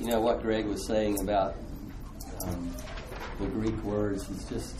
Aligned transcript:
you 0.00 0.06
know 0.06 0.20
what 0.20 0.42
Greg 0.42 0.66
was 0.66 0.86
saying 0.86 1.20
about 1.20 1.56
um, 2.46 2.74
the 3.38 3.46
Greek 3.46 3.76
words 3.84 4.28
is 4.30 4.44
just, 4.44 4.76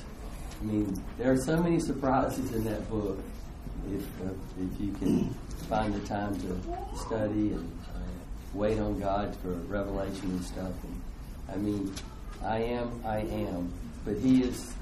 I 0.60 0.64
mean, 0.64 1.02
there 1.18 1.32
are 1.32 1.36
so 1.36 1.56
many 1.62 1.78
surprises 1.78 2.52
in 2.52 2.64
that 2.64 2.88
book. 2.88 3.18
If 3.92 4.02
uh, 4.20 4.32
if 4.60 4.80
you 4.80 4.92
can 4.92 5.34
find 5.68 5.94
the 5.94 6.06
time 6.06 6.38
to 6.40 6.98
study 6.98 7.52
and 7.52 7.78
uh, 7.94 7.98
wait 8.54 8.78
on 8.78 9.00
God 9.00 9.34
for 9.36 9.50
revelation 9.50 10.30
and 10.30 10.44
stuff, 10.44 10.72
and 10.84 11.00
I 11.52 11.56
mean, 11.56 11.94
I 12.44 12.58
am, 12.58 13.02
I 13.04 13.20
am, 13.20 13.72
but 14.04 14.16
He 14.18 14.42
is 14.42 14.74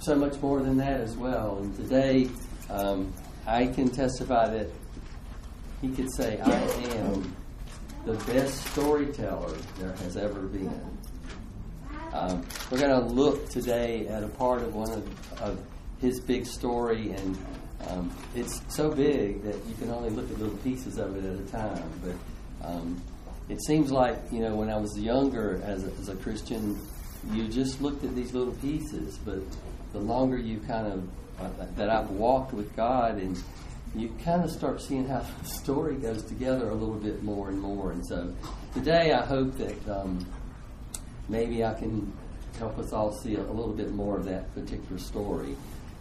so 0.00 0.14
much 0.14 0.40
more 0.40 0.60
than 0.60 0.76
that 0.76 1.00
as 1.00 1.16
well. 1.16 1.58
And 1.58 1.74
today, 1.76 2.28
um, 2.70 3.12
I 3.46 3.66
can 3.66 3.88
testify 3.88 4.48
that 4.50 4.68
He 5.80 5.88
could 5.88 6.12
say, 6.14 6.38
I 6.40 6.52
am 6.98 7.34
the 8.06 8.14
best 8.32 8.64
storyteller 8.70 9.52
there 9.80 9.90
has 9.96 10.16
ever 10.16 10.42
been. 10.42 10.98
Um, 12.12 12.46
we're 12.70 12.78
going 12.78 13.00
to 13.00 13.12
look 13.12 13.48
today 13.50 14.06
at 14.06 14.22
a 14.22 14.28
part 14.28 14.62
of 14.62 14.76
one 14.76 14.92
of, 14.92 15.42
of 15.42 15.60
his 16.00 16.20
big 16.20 16.46
story, 16.46 17.10
and 17.10 17.36
um, 17.88 18.16
it's 18.36 18.62
so 18.68 18.92
big 18.92 19.42
that 19.42 19.56
you 19.66 19.74
can 19.74 19.90
only 19.90 20.10
look 20.10 20.30
at 20.30 20.38
little 20.38 20.56
pieces 20.58 20.98
of 20.98 21.16
it 21.16 21.24
at 21.24 21.40
a 21.40 21.50
time. 21.50 21.90
But 22.04 22.68
um, 22.68 23.02
it 23.48 23.60
seems 23.60 23.90
like, 23.90 24.16
you 24.30 24.38
know, 24.38 24.54
when 24.54 24.70
I 24.70 24.76
was 24.78 24.96
younger 24.96 25.60
as 25.64 25.82
a, 25.84 25.90
as 26.00 26.08
a 26.08 26.14
Christian, 26.14 26.78
you 27.32 27.48
just 27.48 27.82
looked 27.82 28.04
at 28.04 28.14
these 28.14 28.32
little 28.32 28.54
pieces. 28.54 29.18
But 29.18 29.40
the 29.92 29.98
longer 29.98 30.38
you 30.38 30.60
kind 30.60 30.86
of, 30.86 31.08
uh, 31.40 31.66
that 31.74 31.90
I've 31.90 32.10
walked 32.10 32.52
with 32.52 32.74
God 32.76 33.18
and 33.18 33.36
you 34.00 34.14
kind 34.24 34.44
of 34.44 34.50
start 34.50 34.80
seeing 34.80 35.06
how 35.06 35.24
the 35.42 35.48
story 35.48 35.96
goes 35.96 36.22
together 36.22 36.70
a 36.70 36.74
little 36.74 36.96
bit 36.96 37.22
more 37.22 37.48
and 37.48 37.60
more. 37.60 37.92
And 37.92 38.06
so 38.06 38.34
today 38.74 39.12
I 39.12 39.24
hope 39.24 39.56
that 39.56 39.88
um, 39.88 40.24
maybe 41.28 41.64
I 41.64 41.74
can 41.74 42.12
help 42.58 42.78
us 42.78 42.92
all 42.92 43.12
see 43.12 43.36
a, 43.36 43.40
a, 43.40 43.52
little 43.52 43.72
bit 43.72 43.92
more 43.92 44.16
of 44.16 44.24
that 44.26 44.52
particular 44.54 44.98
story. 44.98 45.56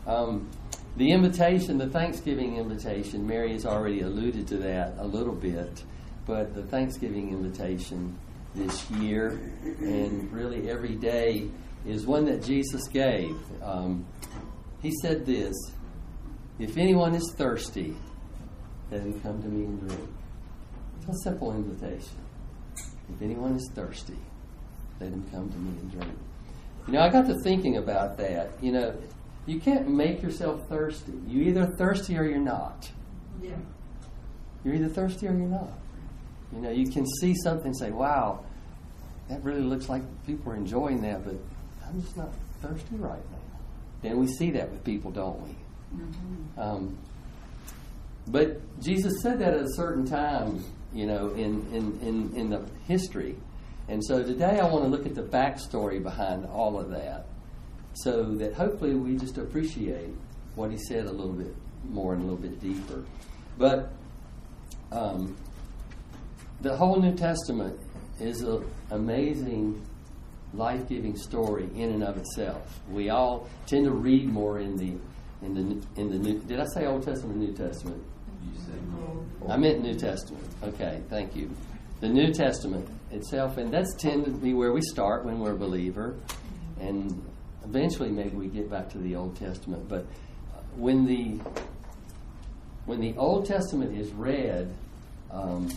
Um, 0.08 0.50
the 0.98 1.12
invitation, 1.12 1.78
the 1.78 1.90
Thanksgiving 1.90 2.58
invitation, 2.58 3.28
Mary 3.28 3.52
has 3.54 3.66
already 3.66 4.02
alluded 4.02 4.48
to 4.50 4.58
that 4.58 4.96
a 4.98 5.06
little 5.06 5.36
bit, 5.36 5.84
but 6.26 6.54
the 6.54 6.64
Thanksgiving 6.64 7.30
invitation 7.30 8.18
this 8.56 8.90
year 8.92 9.52
and 9.64 10.32
really 10.32 10.70
every 10.70 10.96
day 10.96 11.50
is 11.86 12.06
one 12.06 12.26
that 12.26 12.44
Jesus 12.44 12.88
gave. 12.88 13.36
Um, 13.62 14.06
he 14.82 14.92
said 15.02 15.26
this 15.26 15.54
if 16.60 16.78
anyone 16.78 17.16
is 17.16 17.34
thirsty, 17.38 17.96
let 18.92 19.02
him 19.02 19.20
come 19.22 19.42
to 19.42 19.48
me 19.48 19.66
and 19.66 19.80
drink. 19.80 20.10
It's 20.98 21.10
a 21.10 21.24
simple 21.24 21.52
invitation. 21.52 22.18
If 23.14 23.22
anyone 23.22 23.56
is 23.56 23.70
thirsty, 23.74 24.18
let 25.00 25.12
him 25.12 25.26
come 25.32 25.50
to 25.50 25.58
me 25.58 25.80
and 25.80 25.92
drink. 25.92 26.18
You 26.88 26.94
know, 26.94 27.02
I 27.02 27.10
got 27.10 27.28
to 27.28 27.36
thinking 27.44 27.78
about 27.78 28.18
that. 28.18 28.52
You 28.62 28.72
know, 28.72 28.96
you 29.46 29.60
can't 29.60 29.88
make 29.90 30.22
yourself 30.22 30.68
thirsty. 30.70 31.14
You're 31.28 31.50
either 31.50 31.72
thirsty 31.78 32.18
or 32.18 32.24
you're 32.24 32.40
not. 32.40 32.90
Yeah. 33.42 33.58
You're 34.64 34.76
either 34.76 34.90
thirsty 34.90 35.28
or 35.28 35.34
you're 35.34 35.48
not. 35.48 35.72
You 36.54 36.62
know, 36.62 36.72
you 36.72 36.90
can 36.90 37.06
see 37.20 37.34
something 37.44 37.68
and 37.68 37.78
say, 37.78 37.92
wow, 37.92 38.44
that 39.30 39.44
really 39.44 39.62
looks 39.62 39.90
like 39.90 40.04
people 40.26 40.52
are 40.52 40.56
enjoying 40.56 41.02
that, 41.02 41.26
but 41.26 41.36
I'm 41.86 42.02
just 42.02 42.16
not 42.16 42.30
thirsty 42.62 42.96
right 42.96 43.20
now. 43.32 44.10
And 44.10 44.20
we 44.20 44.28
see 44.28 44.52
that 44.52 44.72
with 44.72 44.84
people, 44.84 45.12
don't 45.12 45.42
we? 45.42 45.56
Um, 46.58 46.98
but 48.28 48.62
Jesus 48.82 49.22
said 49.22 49.40
that 49.40 49.54
at 49.54 49.62
a 49.62 49.74
certain 49.74 50.06
time, 50.06 50.64
you 50.94 51.06
know, 51.06 51.30
in, 51.32 51.62
in, 51.74 52.00
in, 52.02 52.36
in 52.36 52.50
the 52.50 52.66
history. 52.88 53.36
And 53.88 54.04
so 54.04 54.24
today 54.24 54.60
I 54.60 54.68
want 54.68 54.86
to 54.86 54.90
look 54.90 55.06
at 55.06 55.14
the 55.14 55.22
backstory 55.22 56.02
behind 56.02 56.46
all 56.46 56.80
of 56.80 56.90
that 56.92 57.28
so 57.94 58.24
that 58.36 58.54
hopefully 58.54 58.96
we 58.96 59.16
just 59.16 59.38
appreciate 59.38 60.10
what 60.56 60.72
he 60.72 60.78
said 60.78 61.06
a 61.06 61.12
little 61.12 61.34
bit 61.34 61.56
more 61.84 62.14
and 62.14 62.24
a 62.24 62.26
little 62.26 62.42
bit 62.42 62.60
deeper. 62.60 63.04
But 63.58 63.92
um, 64.92 65.36
the 66.62 66.76
whole 66.76 67.00
New 67.00 67.16
Testament 67.16 67.80
is 68.20 68.42
an 68.42 68.66
amazing, 68.92 69.86
life 70.54 70.88
giving 70.88 71.16
story 71.16 71.70
in 71.76 71.92
and 71.92 72.04
of 72.04 72.18
itself. 72.18 72.80
We 72.90 73.10
all 73.10 73.48
tend 73.66 73.86
to 73.86 73.92
read 73.92 74.28
more 74.28 74.60
in 74.60 74.78
the 74.78 74.96
in 75.42 75.54
the 75.54 76.02
in 76.02 76.10
the 76.10 76.18
new. 76.18 76.40
Did 76.40 76.60
I 76.60 76.66
say 76.74 76.86
Old 76.86 77.04
Testament, 77.04 77.38
or 77.38 77.40
New 77.40 77.54
Testament? 77.54 78.04
You 78.44 78.60
said 78.60 79.52
I 79.52 79.58
meant 79.58 79.82
New 79.82 79.96
Testament. 79.96 80.44
Okay, 80.64 81.02
thank 81.10 81.36
you. 81.36 81.50
The 82.02 82.10
New 82.10 82.34
Testament 82.34 82.88
itself, 83.12 83.58
and 83.58 83.72
that's 83.72 83.94
tend 83.96 84.26
to 84.26 84.32
be 84.32 84.54
where 84.54 84.72
we 84.72 84.82
start 84.82 85.26
when 85.26 85.40
we're 85.40 85.54
a 85.54 85.58
believer, 85.58 86.16
and 86.80 87.24
eventually 87.64 88.10
maybe 88.10 88.36
we 88.36 88.48
get 88.48 88.70
back 88.70 88.90
to 88.92 88.98
the 88.98 89.16
Old 89.16 89.36
Testament. 89.36 89.88
But 89.88 90.06
when 90.76 91.06
the 91.06 91.40
when 92.86 93.00
the 93.00 93.16
Old 93.18 93.46
Testament 93.46 93.98
is 93.98 94.12
read 94.12 94.74
um, 95.32 95.70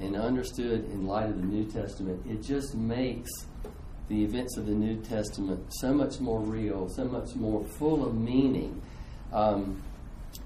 and 0.00 0.16
understood 0.16 0.84
in 0.90 1.06
light 1.06 1.28
of 1.28 1.36
the 1.40 1.46
New 1.46 1.64
Testament, 1.64 2.20
it 2.28 2.42
just 2.42 2.74
makes 2.74 3.30
the 4.08 4.22
events 4.22 4.56
of 4.56 4.66
the 4.66 4.74
New 4.74 4.96
Testament 5.02 5.64
so 5.80 5.92
much 5.92 6.20
more 6.20 6.40
real, 6.40 6.88
so 6.88 7.04
much 7.04 7.34
more 7.34 7.64
full 7.64 8.06
of 8.06 8.14
meaning. 8.14 8.80
Um, 9.32 9.82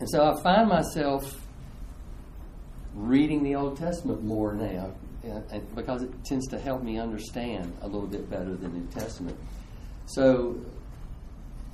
and 0.00 0.08
so 0.08 0.24
I 0.24 0.42
find 0.42 0.68
myself 0.68 1.44
reading 2.94 3.42
the 3.42 3.54
Old 3.54 3.76
Testament 3.76 4.22
more 4.22 4.54
now 4.54 4.92
because 5.74 6.02
it 6.02 6.10
tends 6.24 6.46
to 6.48 6.58
help 6.58 6.82
me 6.82 6.98
understand 6.98 7.72
a 7.82 7.86
little 7.86 8.06
bit 8.06 8.30
better 8.30 8.54
the 8.54 8.68
New 8.68 8.86
Testament. 8.86 9.36
So 10.06 10.56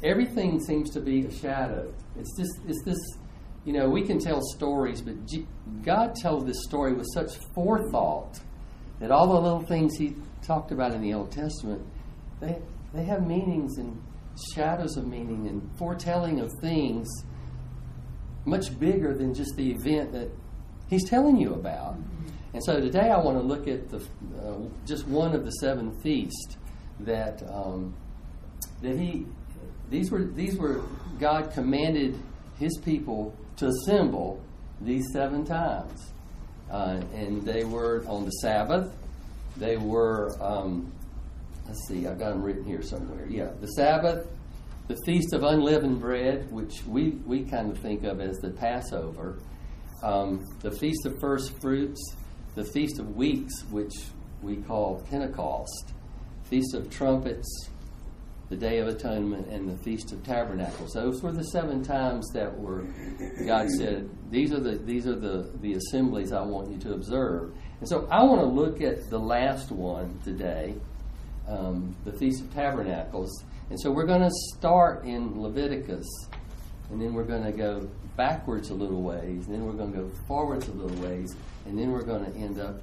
everything 0.02 0.60
seems 0.60 0.90
to 0.90 1.00
be 1.00 1.26
a 1.26 1.32
shadow. 1.32 1.92
It's 2.18 2.34
this, 2.36 2.48
it's 2.66 2.82
this, 2.84 2.98
you 3.64 3.72
know, 3.72 3.88
we 3.88 4.02
can 4.02 4.18
tell 4.18 4.40
stories, 4.40 5.00
but 5.00 5.14
God 5.82 6.14
tells 6.16 6.44
this 6.44 6.62
story 6.64 6.94
with 6.94 7.06
such 7.12 7.36
forethought 7.54 8.40
that 9.00 9.10
all 9.10 9.26
the 9.28 9.40
little 9.40 9.66
things 9.66 9.96
He 9.96 10.14
talked 10.44 10.72
about 10.72 10.92
in 10.92 11.00
the 11.00 11.14
Old 11.14 11.32
Testament, 11.32 11.82
they, 12.40 12.58
they 12.92 13.04
have 13.04 13.26
meanings 13.26 13.78
and 13.78 14.00
shadows 14.54 14.96
of 14.96 15.06
meaning 15.06 15.46
and 15.48 15.70
foretelling 15.78 16.40
of 16.40 16.50
things 16.60 17.08
much 18.44 18.78
bigger 18.78 19.14
than 19.14 19.32
just 19.34 19.56
the 19.56 19.70
event 19.70 20.12
that 20.12 20.28
he's 20.88 21.08
telling 21.08 21.36
you 21.36 21.54
about. 21.54 21.96
And 22.52 22.62
so 22.64 22.80
today 22.80 23.10
I 23.10 23.18
want 23.18 23.38
to 23.38 23.42
look 23.42 23.66
at 23.66 23.88
the, 23.88 23.98
uh, 23.98 24.68
just 24.86 25.06
one 25.08 25.34
of 25.34 25.44
the 25.44 25.50
seven 25.52 25.98
feasts 26.00 26.56
that 27.00 27.42
um, 27.50 27.94
that 28.82 28.96
he 28.96 29.26
these 29.90 30.10
were 30.10 30.24
these 30.24 30.56
were 30.56 30.82
God 31.18 31.52
commanded 31.52 32.18
his 32.58 32.78
people 32.84 33.34
to 33.56 33.66
assemble 33.66 34.40
these 34.80 35.04
seven 35.12 35.44
times, 35.44 36.12
uh, 36.70 37.00
and 37.12 37.42
they 37.42 37.64
were 37.64 38.04
on 38.06 38.24
the 38.24 38.30
Sabbath, 38.30 38.94
they 39.56 39.76
were, 39.76 40.36
um, 40.40 40.92
let's 41.66 41.86
see, 41.88 42.06
I've 42.06 42.18
got 42.18 42.30
them 42.30 42.42
written 42.42 42.64
here 42.64 42.82
somewhere. 42.82 43.26
Yeah, 43.28 43.50
the 43.60 43.68
Sabbath, 43.68 44.26
the 44.88 44.96
Feast 45.06 45.32
of 45.32 45.42
Unleavened 45.44 46.00
Bread, 46.00 46.50
which 46.50 46.84
we, 46.86 47.10
we 47.24 47.44
kind 47.44 47.70
of 47.70 47.78
think 47.78 48.04
of 48.04 48.20
as 48.20 48.38
the 48.38 48.50
Passover, 48.50 49.38
um, 50.02 50.44
the 50.60 50.70
Feast 50.70 51.06
of 51.06 51.18
First 51.20 51.58
Fruits, 51.60 52.00
the 52.54 52.64
Feast 52.64 52.98
of 52.98 53.16
Weeks, 53.16 53.62
which 53.70 53.94
we 54.42 54.56
call 54.56 55.02
Pentecost, 55.10 55.92
Feast 56.44 56.74
of 56.74 56.90
Trumpets, 56.90 57.70
the 58.50 58.56
Day 58.56 58.78
of 58.78 58.88
Atonement, 58.88 59.48
and 59.48 59.68
the 59.68 59.76
Feast 59.82 60.12
of 60.12 60.22
Tabernacles. 60.22 60.92
Those 60.92 61.22
were 61.22 61.32
the 61.32 61.44
seven 61.44 61.82
times 61.82 62.28
that 62.34 62.56
were 62.56 62.84
God 63.46 63.68
said, 63.70 64.08
These 64.30 64.52
are 64.52 64.60
the 64.60 64.76
these 64.76 65.06
are 65.06 65.16
the, 65.16 65.50
the 65.60 65.74
assemblies 65.74 66.32
I 66.32 66.42
want 66.42 66.70
you 66.70 66.78
to 66.80 66.92
observe. 66.92 67.54
And 67.84 67.88
so 67.90 68.08
I 68.10 68.22
want 68.22 68.40
to 68.40 68.46
look 68.46 68.80
at 68.80 69.10
the 69.10 69.18
last 69.18 69.70
one 69.70 70.18
today, 70.24 70.74
um, 71.46 71.94
the 72.06 72.12
Feast 72.12 72.40
of 72.40 72.54
Tabernacles. 72.54 73.44
And 73.68 73.78
so 73.78 73.90
we're 73.90 74.06
going 74.06 74.22
to 74.22 74.30
start 74.56 75.04
in 75.04 75.38
Leviticus, 75.38 76.06
and 76.88 76.98
then 76.98 77.12
we're 77.12 77.26
going 77.26 77.44
to 77.44 77.52
go 77.52 77.86
backwards 78.16 78.70
a 78.70 78.74
little 78.74 79.02
ways, 79.02 79.44
and 79.44 79.54
then 79.54 79.66
we're 79.66 79.74
going 79.74 79.92
to 79.92 79.98
go 79.98 80.10
forwards 80.26 80.66
a 80.68 80.72
little 80.72 80.96
ways, 81.06 81.36
and 81.66 81.78
then 81.78 81.92
we're 81.92 82.04
going 82.04 82.24
to 82.24 82.34
end 82.38 82.58
up 82.58 82.80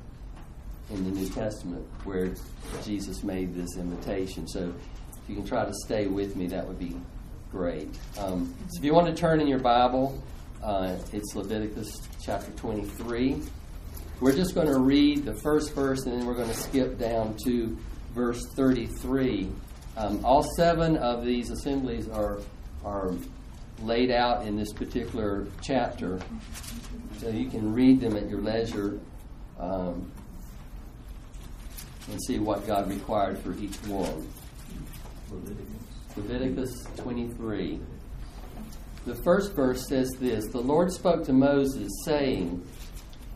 in 0.91 1.03
the 1.03 1.19
New 1.19 1.29
Testament 1.29 1.83
where 2.03 2.35
Jesus 2.83 3.23
made 3.23 3.55
this 3.55 3.77
invitation. 3.77 4.47
So 4.47 4.71
if 5.17 5.27
you 5.27 5.33
can 5.35 5.47
try 5.47 5.65
to 5.65 5.73
stay 5.83 6.05
with 6.05 6.35
me, 6.35 6.45
that 6.45 6.67
would 6.67 6.77
be 6.77 6.95
great. 7.49 7.89
Um, 8.19 8.53
so 8.67 8.77
if 8.77 8.85
you 8.85 8.93
want 8.93 9.07
to 9.07 9.19
turn 9.19 9.41
in 9.41 9.47
your 9.47 9.57
Bible, 9.57 10.21
uh, 10.61 10.95
it's 11.11 11.33
Leviticus 11.33 12.07
chapter 12.23 12.51
23. 12.51 13.41
We're 14.21 14.35
just 14.35 14.53
going 14.53 14.67
to 14.67 14.79
read 14.79 15.25
the 15.25 15.33
first 15.33 15.73
verse 15.73 16.05
and 16.05 16.13
then 16.13 16.27
we're 16.27 16.35
going 16.35 16.49
to 16.49 16.55
skip 16.55 16.99
down 16.99 17.35
to 17.45 17.75
verse 18.13 18.39
33. 18.55 19.49
Um, 19.97 20.23
all 20.23 20.45
seven 20.55 20.95
of 20.97 21.25
these 21.25 21.49
assemblies 21.49 22.07
are, 22.07 22.39
are 22.85 23.15
laid 23.81 24.11
out 24.11 24.45
in 24.45 24.55
this 24.55 24.71
particular 24.73 25.47
chapter, 25.63 26.19
so 27.17 27.29
you 27.29 27.49
can 27.49 27.73
read 27.73 27.99
them 27.99 28.15
at 28.15 28.29
your 28.29 28.41
leisure. 28.41 28.99
Um, 29.59 30.11
and 32.09 32.21
see 32.23 32.39
what 32.39 32.65
God 32.67 32.89
required 32.89 33.39
for 33.39 33.53
each 33.53 33.75
one. 33.87 34.27
Leviticus 36.15 36.83
23. 36.97 37.79
The 39.05 39.15
first 39.23 39.53
verse 39.53 39.87
says 39.87 40.09
this 40.19 40.47
The 40.47 40.59
Lord 40.59 40.91
spoke 40.91 41.25
to 41.25 41.33
Moses, 41.33 41.89
saying, 42.05 42.63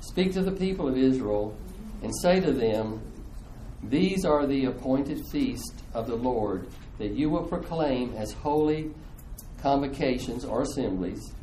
Speak 0.08 0.34
to 0.34 0.42
the 0.42 0.52
people 0.52 0.88
of 0.88 0.98
Israel, 0.98 1.58
and 2.04 2.12
say 2.22 2.40
to 2.40 2.52
them, 2.52 3.02
These 3.84 4.24
are 4.24 4.46
the 4.46 4.66
appointed 4.66 5.26
feasts 5.32 5.74
of 5.94 6.08
the 6.08 6.16
Lord 6.16 6.68
that 7.00 7.12
you 7.12 7.30
will 7.30 7.44
proclaim 7.44 8.14
as 8.16 8.32
holy 8.32 8.92
convocations 9.62 10.46
or 10.46 10.62
assemblies. 10.62 11.34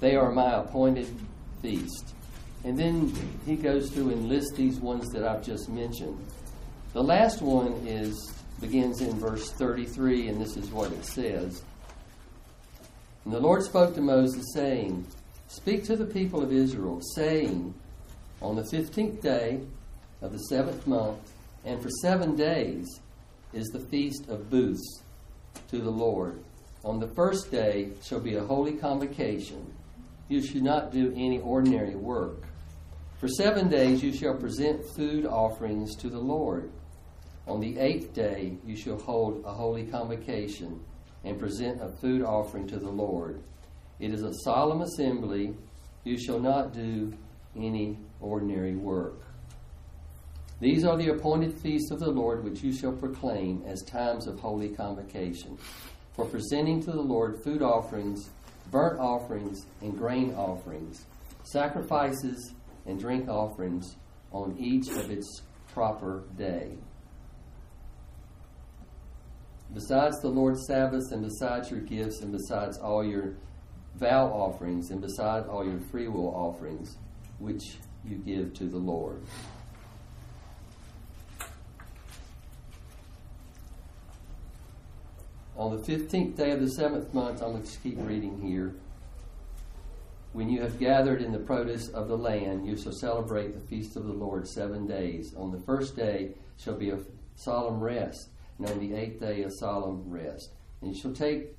They 0.00 0.14
are 0.14 0.30
my 0.30 0.54
appointed 0.60 1.08
feast. 1.60 2.14
And 2.64 2.78
then 2.78 3.12
he 3.44 3.56
goes 3.56 3.90
through 3.90 4.10
and 4.10 4.28
lists 4.28 4.52
these 4.54 4.78
ones 4.78 5.08
that 5.10 5.24
I've 5.24 5.44
just 5.44 5.68
mentioned. 5.68 6.18
The 6.92 7.02
last 7.02 7.42
one 7.42 7.72
is 7.86 8.32
begins 8.60 9.02
in 9.02 9.18
verse 9.18 9.50
33, 9.52 10.28
and 10.28 10.40
this 10.40 10.56
is 10.56 10.70
what 10.70 10.92
it 10.92 11.04
says. 11.04 11.62
And 13.24 13.34
the 13.34 13.40
Lord 13.40 13.62
spoke 13.62 13.94
to 13.96 14.00
Moses, 14.00 14.44
saying, 14.54 15.06
Speak 15.48 15.84
to 15.84 15.96
the 15.96 16.06
people 16.06 16.42
of 16.42 16.52
Israel, 16.52 17.00
saying, 17.14 17.74
On 18.42 18.56
the 18.56 18.66
fifteenth 18.70 19.22
day 19.22 19.60
of 20.20 20.32
the 20.32 20.38
seventh 20.38 20.86
month, 20.86 21.32
and 21.64 21.82
for 21.82 21.90
seven 22.02 22.36
days, 22.36 22.86
is 23.52 23.68
the 23.68 23.80
feast 23.80 24.28
of 24.28 24.50
booths 24.50 25.02
to 25.68 25.78
the 25.78 25.90
Lord. 25.90 26.38
On 26.84 27.00
the 27.00 27.08
first 27.08 27.50
day 27.50 27.90
shall 28.04 28.20
be 28.20 28.34
a 28.34 28.44
holy 28.44 28.74
convocation. 28.74 29.72
You 30.28 30.42
should 30.42 30.62
not 30.62 30.92
do 30.92 31.12
any 31.16 31.40
ordinary 31.40 31.94
work. 31.94 32.44
For 33.18 33.28
seven 33.28 33.68
days 33.68 34.02
you 34.02 34.12
shall 34.12 34.34
present 34.34 34.84
food 34.94 35.24
offerings 35.24 35.96
to 35.96 36.10
the 36.10 36.18
Lord. 36.18 36.70
On 37.48 37.60
the 37.60 37.78
eighth 37.78 38.12
day 38.12 38.58
you 38.66 38.76
shall 38.76 38.98
hold 38.98 39.44
a 39.44 39.52
holy 39.52 39.84
convocation 39.84 40.80
and 41.24 41.38
present 41.38 41.80
a 41.80 41.88
food 41.88 42.22
offering 42.22 42.66
to 42.68 42.78
the 42.78 42.90
Lord. 42.90 43.42
It 43.98 44.12
is 44.12 44.22
a 44.22 44.34
solemn 44.44 44.82
assembly. 44.82 45.54
You 46.04 46.18
shall 46.18 46.38
not 46.38 46.74
do 46.74 47.14
any 47.56 47.98
ordinary 48.20 48.74
work. 48.74 49.22
These 50.60 50.84
are 50.84 50.96
the 50.96 51.10
appointed 51.10 51.52
feasts 51.54 51.90
of 51.90 52.00
the 52.00 52.10
Lord 52.10 52.42
which 52.42 52.62
you 52.62 52.72
shall 52.72 52.92
proclaim 52.92 53.62
as 53.66 53.82
times 53.82 54.26
of 54.26 54.40
holy 54.40 54.70
convocation, 54.70 55.58
for 56.14 56.24
presenting 56.24 56.82
to 56.84 56.92
the 56.92 57.02
Lord 57.02 57.42
food 57.42 57.62
offerings, 57.62 58.30
burnt 58.70 58.98
offerings, 58.98 59.66
and 59.82 59.96
grain 59.96 60.34
offerings, 60.34 61.04
sacrifices 61.44 62.54
and 62.86 62.98
drink 62.98 63.28
offerings 63.28 63.96
on 64.32 64.56
each 64.58 64.88
of 64.88 65.10
its 65.10 65.42
proper 65.72 66.22
day 66.38 66.78
besides 69.74 70.20
the 70.20 70.28
Lord's 70.28 70.66
Sabbaths, 70.66 71.12
and 71.12 71.22
besides 71.22 71.70
your 71.70 71.80
gifts, 71.80 72.22
and 72.22 72.32
besides 72.32 72.78
all 72.78 73.04
your 73.04 73.34
vow 73.96 74.26
offerings, 74.26 74.90
and 74.90 75.00
besides 75.00 75.46
all 75.48 75.66
your 75.66 75.80
freewill 75.80 76.34
offerings, 76.34 76.96
which 77.38 77.76
you 78.08 78.16
give 78.16 78.54
to 78.54 78.64
the 78.64 78.78
Lord. 78.78 79.20
On 85.56 85.74
the 85.74 85.82
fifteenth 85.82 86.36
day 86.36 86.50
of 86.50 86.60
the 86.60 86.70
seventh 86.70 87.14
month, 87.14 87.42
I'm 87.42 87.52
going 87.52 87.62
to 87.62 87.78
keep 87.78 87.96
reading 87.98 88.40
here. 88.40 88.74
When 90.34 90.50
you 90.50 90.60
have 90.60 90.78
gathered 90.78 91.22
in 91.22 91.32
the 91.32 91.38
produce 91.38 91.88
of 91.88 92.08
the 92.08 92.18
land, 92.18 92.66
you 92.66 92.76
shall 92.76 92.92
celebrate 92.92 93.54
the 93.54 93.66
feast 93.66 93.96
of 93.96 94.04
the 94.04 94.12
Lord 94.12 94.46
seven 94.46 94.86
days. 94.86 95.34
On 95.34 95.50
the 95.50 95.60
first 95.60 95.96
day 95.96 96.34
shall 96.58 96.74
be 96.74 96.90
a 96.90 96.98
solemn 97.36 97.80
rest 97.80 98.28
and 98.58 98.68
on 98.68 98.78
the 98.78 98.94
eighth 98.94 99.18
day 99.18 99.42
a 99.44 99.50
solemn 99.50 100.02
rest. 100.10 100.50
And 100.82 100.94
you 100.94 101.00
shall 101.00 101.14
take 101.14 101.56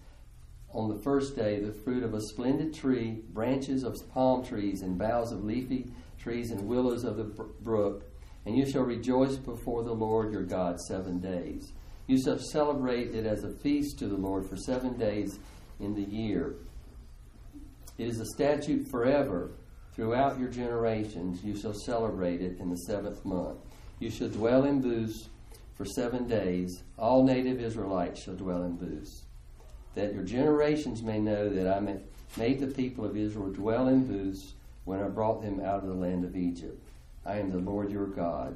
on 0.71 0.89
the 0.89 1.01
first 1.01 1.35
day 1.35 1.59
the 1.59 1.71
fruit 1.71 2.03
of 2.03 2.13
a 2.13 2.21
splendid 2.21 2.71
tree, 2.71 3.23
branches 3.29 3.83
of 3.83 3.95
palm 4.13 4.45
trees, 4.45 4.83
and 4.83 4.97
boughs 4.97 5.31
of 5.31 5.43
leafy 5.43 5.91
trees, 6.27 6.51
and 6.51 6.67
willows 6.67 7.05
of 7.05 7.15
the 7.15 7.23
brook, 7.23 8.03
and 8.45 8.57
you 8.57 8.69
shall 8.69 8.83
rejoice 8.83 9.37
before 9.37 9.83
the 9.83 9.93
Lord 9.93 10.31
your 10.31 10.43
God 10.43 10.77
seven 10.81 11.19
days. 11.19 11.71
You 12.05 12.21
shall 12.21 12.37
celebrate 12.37 13.15
it 13.15 13.25
as 13.25 13.45
a 13.45 13.49
feast 13.49 13.97
to 13.99 14.07
the 14.07 14.17
Lord 14.17 14.45
for 14.45 14.57
seven 14.57 14.97
days 14.97 15.39
in 15.79 15.95
the 15.95 16.01
year. 16.01 16.55
It 17.97 18.09
is 18.09 18.19
a 18.19 18.25
statute 18.25 18.89
forever. 18.89 19.51
Throughout 19.93 20.37
your 20.37 20.49
generations, 20.49 21.43
you 21.43 21.57
shall 21.57 21.73
celebrate 21.73 22.41
it 22.41 22.59
in 22.59 22.69
the 22.69 22.77
seventh 22.77 23.23
month. 23.23 23.59
You 23.99 24.11
shall 24.11 24.29
dwell 24.29 24.65
in 24.65 24.81
booths 24.81 25.29
for 25.75 25.85
seven 25.85 26.27
days, 26.27 26.83
all 26.97 27.23
native 27.23 27.61
Israelites 27.61 28.23
shall 28.23 28.35
dwell 28.35 28.63
in 28.63 28.75
booths, 28.75 29.23
that 29.95 30.13
your 30.13 30.23
generations 30.23 31.03
may 31.03 31.19
know 31.19 31.49
that 31.49 31.67
I 31.67 31.79
made 32.37 32.59
the 32.59 32.67
people 32.67 33.05
of 33.05 33.15
Israel 33.15 33.51
dwell 33.51 33.87
in 33.87 34.05
booths 34.05 34.55
when 34.87 35.03
I 35.03 35.09
brought 35.09 35.41
them 35.41 35.59
out 35.59 35.83
of 35.83 35.87
the 35.87 35.93
land 35.93 36.23
of 36.23 36.37
Egypt. 36.37 36.81
I 37.25 37.39
am 37.39 37.51
the 37.51 37.57
Lord 37.57 37.91
your 37.91 38.07
God. 38.07 38.55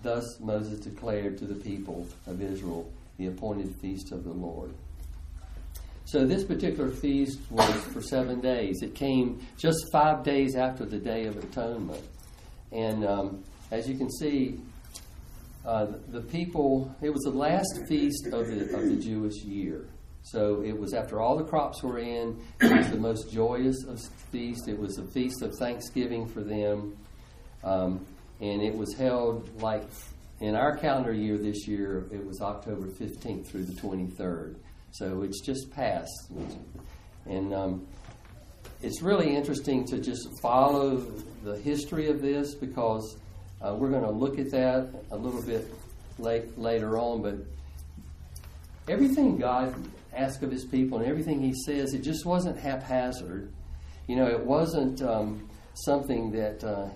Thus 0.00 0.38
Moses 0.38 0.78
declared 0.78 1.36
to 1.38 1.46
the 1.46 1.56
people 1.56 2.06
of 2.28 2.40
Israel 2.40 2.88
the 3.18 3.26
appointed 3.26 3.74
feast 3.82 4.12
of 4.12 4.22
the 4.22 4.32
Lord. 4.32 4.72
So 6.04 6.24
this 6.24 6.44
particular 6.44 6.90
feast 6.90 7.40
was 7.50 7.74
for 7.86 8.00
seven 8.00 8.40
days. 8.40 8.82
It 8.82 8.94
came 8.94 9.44
just 9.58 9.78
five 9.90 10.22
days 10.22 10.54
after 10.54 10.84
the 10.84 10.98
Day 10.98 11.24
of 11.24 11.36
Atonement. 11.36 12.04
And 12.70 13.04
um, 13.04 13.42
as 13.72 13.88
you 13.88 13.98
can 13.98 14.12
see, 14.12 14.60
uh, 15.66 15.86
the 16.08 16.20
people, 16.20 16.94
it 17.02 17.10
was 17.10 17.22
the 17.22 17.30
last 17.30 17.80
feast 17.88 18.26
of 18.26 18.46
the, 18.46 18.76
of 18.76 18.88
the 18.88 18.96
Jewish 18.96 19.42
year. 19.42 19.86
So 20.22 20.62
it 20.62 20.78
was 20.78 20.94
after 20.94 21.20
all 21.20 21.36
the 21.36 21.44
crops 21.44 21.82
were 21.82 21.98
in, 21.98 22.40
it 22.60 22.76
was 22.76 22.90
the 22.90 22.98
most 22.98 23.32
joyous 23.32 23.84
of 23.84 24.00
feasts. 24.30 24.68
It 24.68 24.78
was 24.78 24.98
a 24.98 25.06
feast 25.06 25.42
of 25.42 25.54
Thanksgiving 25.56 26.26
for 26.26 26.42
them. 26.42 26.96
Um, 27.64 28.06
and 28.40 28.62
it 28.62 28.74
was 28.74 28.94
held 28.94 29.60
like 29.60 29.84
in 30.40 30.56
our 30.56 30.76
calendar 30.76 31.12
year 31.12 31.38
this 31.38 31.66
year, 31.68 32.06
it 32.10 32.24
was 32.24 32.40
October 32.40 32.88
15th 32.88 33.46
through 33.46 33.64
the 33.64 33.74
23rd. 33.74 34.56
So 34.92 35.22
it's 35.22 35.40
just 35.40 35.70
passed. 35.70 36.32
And 37.26 37.54
um, 37.54 37.86
it's 38.82 39.02
really 39.02 39.34
interesting 39.34 39.84
to 39.86 39.98
just 39.98 40.28
follow 40.40 40.96
the 41.44 41.56
history 41.58 42.08
of 42.08 42.20
this 42.20 42.54
because 42.54 43.16
uh, 43.60 43.74
we're 43.78 43.90
going 43.90 44.02
to 44.02 44.10
look 44.10 44.38
at 44.38 44.50
that 44.50 44.92
a 45.12 45.16
little 45.16 45.42
bit 45.42 45.72
late, 46.18 46.58
later 46.58 46.98
on, 46.98 47.22
but 47.22 47.36
everything 48.88 49.38
God 49.38 49.72
asked 50.14 50.42
of 50.42 50.50
His 50.50 50.64
people 50.64 50.98
and 50.98 51.06
everything 51.06 51.40
He 51.40 51.54
says, 51.66 51.94
it 51.94 52.02
just 52.02 52.24
wasn't 52.24 52.58
haphazard. 52.58 53.52
You 54.06 54.16
know, 54.16 54.26
it 54.26 54.44
wasn't 54.44 55.02
um, 55.02 55.48
something 55.74 56.30
that 56.32 56.62
uh, 56.64 56.88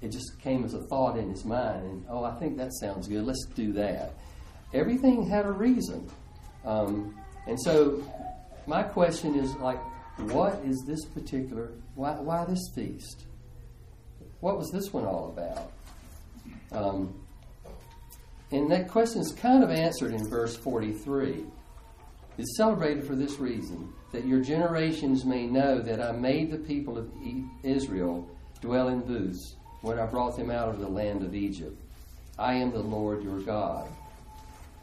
it 0.00 0.10
just 0.10 0.38
came 0.40 0.64
as 0.64 0.74
a 0.74 0.82
thought 0.84 1.16
in 1.18 1.30
His 1.30 1.44
mind, 1.44 1.84
and 1.84 2.04
oh, 2.08 2.24
I 2.24 2.38
think 2.38 2.56
that 2.58 2.72
sounds 2.74 3.08
good. 3.08 3.24
Let's 3.24 3.44
do 3.54 3.72
that. 3.74 4.14
Everything 4.72 5.26
had 5.28 5.46
a 5.46 5.52
reason, 5.52 6.08
um, 6.64 7.16
and 7.46 7.60
so 7.60 8.02
my 8.66 8.82
question 8.82 9.34
is 9.34 9.54
like, 9.56 9.80
what 10.32 10.60
is 10.64 10.84
this 10.86 11.04
particular? 11.06 11.72
Why, 11.94 12.12
why 12.12 12.44
this 12.44 12.70
feast? 12.74 13.24
What 14.40 14.58
was 14.58 14.70
this 14.70 14.92
one 14.92 15.04
all 15.04 15.34
about? 15.36 15.72
Um, 16.72 17.14
and 18.52 18.70
that 18.70 18.88
question 18.88 19.20
is 19.20 19.32
kind 19.32 19.62
of 19.62 19.70
answered 19.70 20.12
in 20.12 20.28
verse 20.28 20.56
43. 20.56 21.44
It's 22.40 22.56
celebrated 22.56 23.04
for 23.04 23.14
this 23.14 23.38
reason 23.38 23.92
that 24.12 24.26
your 24.26 24.40
generations 24.40 25.26
may 25.26 25.44
know 25.44 25.78
that 25.78 26.00
I 26.00 26.12
made 26.12 26.50
the 26.50 26.56
people 26.56 26.96
of 26.96 27.12
Israel 27.62 28.26
dwell 28.62 28.88
in 28.88 29.00
booths 29.00 29.56
when 29.82 29.98
I 29.98 30.06
brought 30.06 30.38
them 30.38 30.50
out 30.50 30.70
of 30.70 30.80
the 30.80 30.88
land 30.88 31.22
of 31.22 31.34
Egypt. 31.34 31.78
I 32.38 32.54
am 32.54 32.70
the 32.70 32.78
Lord 32.78 33.22
your 33.22 33.40
God. 33.40 33.90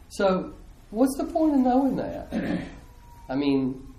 So, 0.08 0.54
what's 0.90 1.16
the 1.16 1.24
point 1.24 1.54
of 1.54 1.58
knowing 1.58 1.96
that? 1.96 2.32
I 3.28 3.34
mean, 3.34 3.92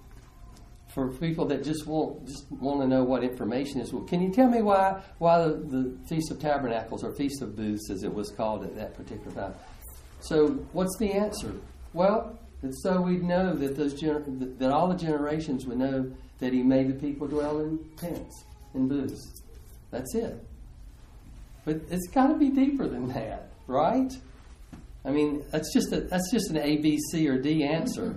for 0.94 1.10
people 1.10 1.46
that 1.48 1.62
just 1.62 1.86
want 1.86 2.28
just 2.28 2.50
want 2.50 2.80
to 2.80 2.88
know 2.88 3.04
what 3.04 3.26
information 3.26 3.82
is. 3.82 3.92
Well, 3.92 4.04
can 4.04 4.22
you 4.22 4.32
tell 4.32 4.48
me 4.48 4.62
why 4.62 5.02
why 5.18 5.44
the, 5.44 5.50
the 5.50 5.98
Feast 6.08 6.32
of 6.32 6.40
Tabernacles 6.40 7.04
or 7.04 7.12
Feast 7.12 7.42
of 7.42 7.58
Booths, 7.58 7.92
as 7.92 8.04
it 8.04 8.14
was 8.14 8.30
called 8.30 8.64
at 8.64 8.74
that 8.78 8.96
particular 8.96 9.34
time? 9.34 9.54
So, 10.22 10.48
what's 10.72 10.98
the 10.98 11.12
answer? 11.12 11.54
Well, 11.92 12.40
it's 12.64 12.84
so 12.84 13.02
we'd 13.02 13.24
know 13.24 13.54
that 13.56 13.78
those 13.78 13.94
gener- 13.94 14.58
that 14.60 14.72
all 14.72 14.88
the 14.88 14.98
generations 14.98 15.66
would 15.66 15.78
know 15.78 16.12
that 16.40 16.54
He 16.54 16.62
made 16.62 16.90
the 16.90 16.94
people 16.94 17.28
dwell 17.28 17.60
in 17.60 17.80
tents 17.98 18.44
in 18.74 18.88
booths. 18.88 19.42
That's 19.92 20.14
it. 20.16 20.44
But 21.66 21.82
it's 21.90 22.08
got 22.08 22.28
to 22.28 22.36
be 22.36 22.50
deeper 22.50 22.88
than 22.88 23.08
that, 23.10 23.50
right? 23.68 24.12
I 25.06 25.12
mean, 25.12 25.44
that's 25.52 25.74
just 25.74 25.92
a, 25.94 26.02
that's 26.02 26.32
just 26.32 26.50
an 26.50 26.58
A, 26.58 26.78
B, 26.78 26.98
C, 27.12 27.28
or 27.28 27.38
D 27.38 27.64
answer. 27.64 28.16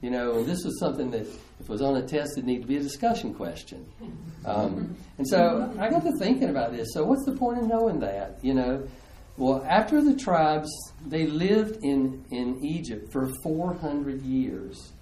You 0.00 0.10
know, 0.10 0.38
and 0.38 0.46
this 0.46 0.64
was 0.64 0.78
something 0.80 1.10
that 1.10 1.22
if 1.22 1.60
it 1.60 1.68
was 1.68 1.82
on 1.82 1.96
a 1.96 2.02
test, 2.02 2.32
it'd 2.32 2.46
need 2.46 2.62
to 2.62 2.66
be 2.66 2.76
a 2.76 2.82
discussion 2.82 3.34
question. 3.34 3.86
Um, 4.46 4.96
and 5.18 5.28
so 5.28 5.74
I 5.78 5.90
got 5.90 6.02
to 6.04 6.12
thinking 6.18 6.48
about 6.48 6.72
this. 6.72 6.88
So 6.94 7.04
what's 7.04 7.24
the 7.26 7.36
point 7.36 7.58
of 7.58 7.66
knowing 7.66 8.00
that? 8.00 8.38
You 8.42 8.54
know, 8.54 8.88
Well, 9.40 9.64
after 9.66 10.02
the 10.02 10.14
tribes, 10.14 10.68
they 11.06 11.26
lived 11.26 11.82
in, 11.82 12.26
in 12.30 12.62
Egypt 12.62 13.10
for 13.10 13.30
400 13.42 14.20
years. 14.20 14.92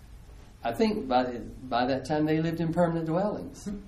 I 0.62 0.72
think 0.72 1.08
by, 1.08 1.24
by 1.64 1.86
that 1.86 2.06
time 2.06 2.24
they 2.24 2.38
lived 2.38 2.60
in 2.60 2.72
permanent 2.72 3.06
dwellings. 3.06 3.64
Hmm. 3.64 3.78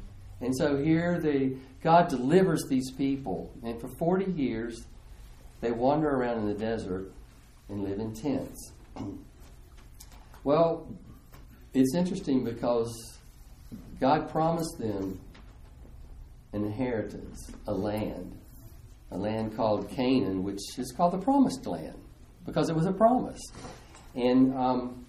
And 0.40 0.57
so 0.57 0.76
here 0.76 1.21
they, 1.21 1.52
God 1.85 2.09
delivers 2.09 2.64
these 2.69 2.90
people. 2.90 3.52
And 3.62 3.80
for 3.80 3.87
40 3.97 4.33
years, 4.33 4.87
they 5.61 5.71
wander 5.71 6.11
around 6.11 6.38
in 6.38 6.47
the 6.49 6.54
desert 6.54 7.12
and 7.69 7.85
live 7.85 8.00
in 8.00 8.12
tents. 8.12 8.73
Well, 10.42 10.88
it's 11.75 11.95
interesting 11.95 12.45
because 12.45 12.90
God 14.00 14.30
promised 14.30 14.78
them 14.78 15.21
an 16.54 16.64
inheritance, 16.64 17.52
a 17.66 17.75
land, 17.75 18.39
a 19.11 19.17
land 19.17 19.57
called 19.57 19.90
Canaan, 19.90 20.43
which 20.43 20.61
is 20.79 20.93
called 20.97 21.12
the 21.12 21.19
Promised 21.19 21.67
Land 21.67 21.99
because 22.45 22.69
it 22.69 22.76
was 22.76 22.87
a 22.87 22.93
promise. 22.93 23.40
And 24.14 24.55
um, 24.55 25.07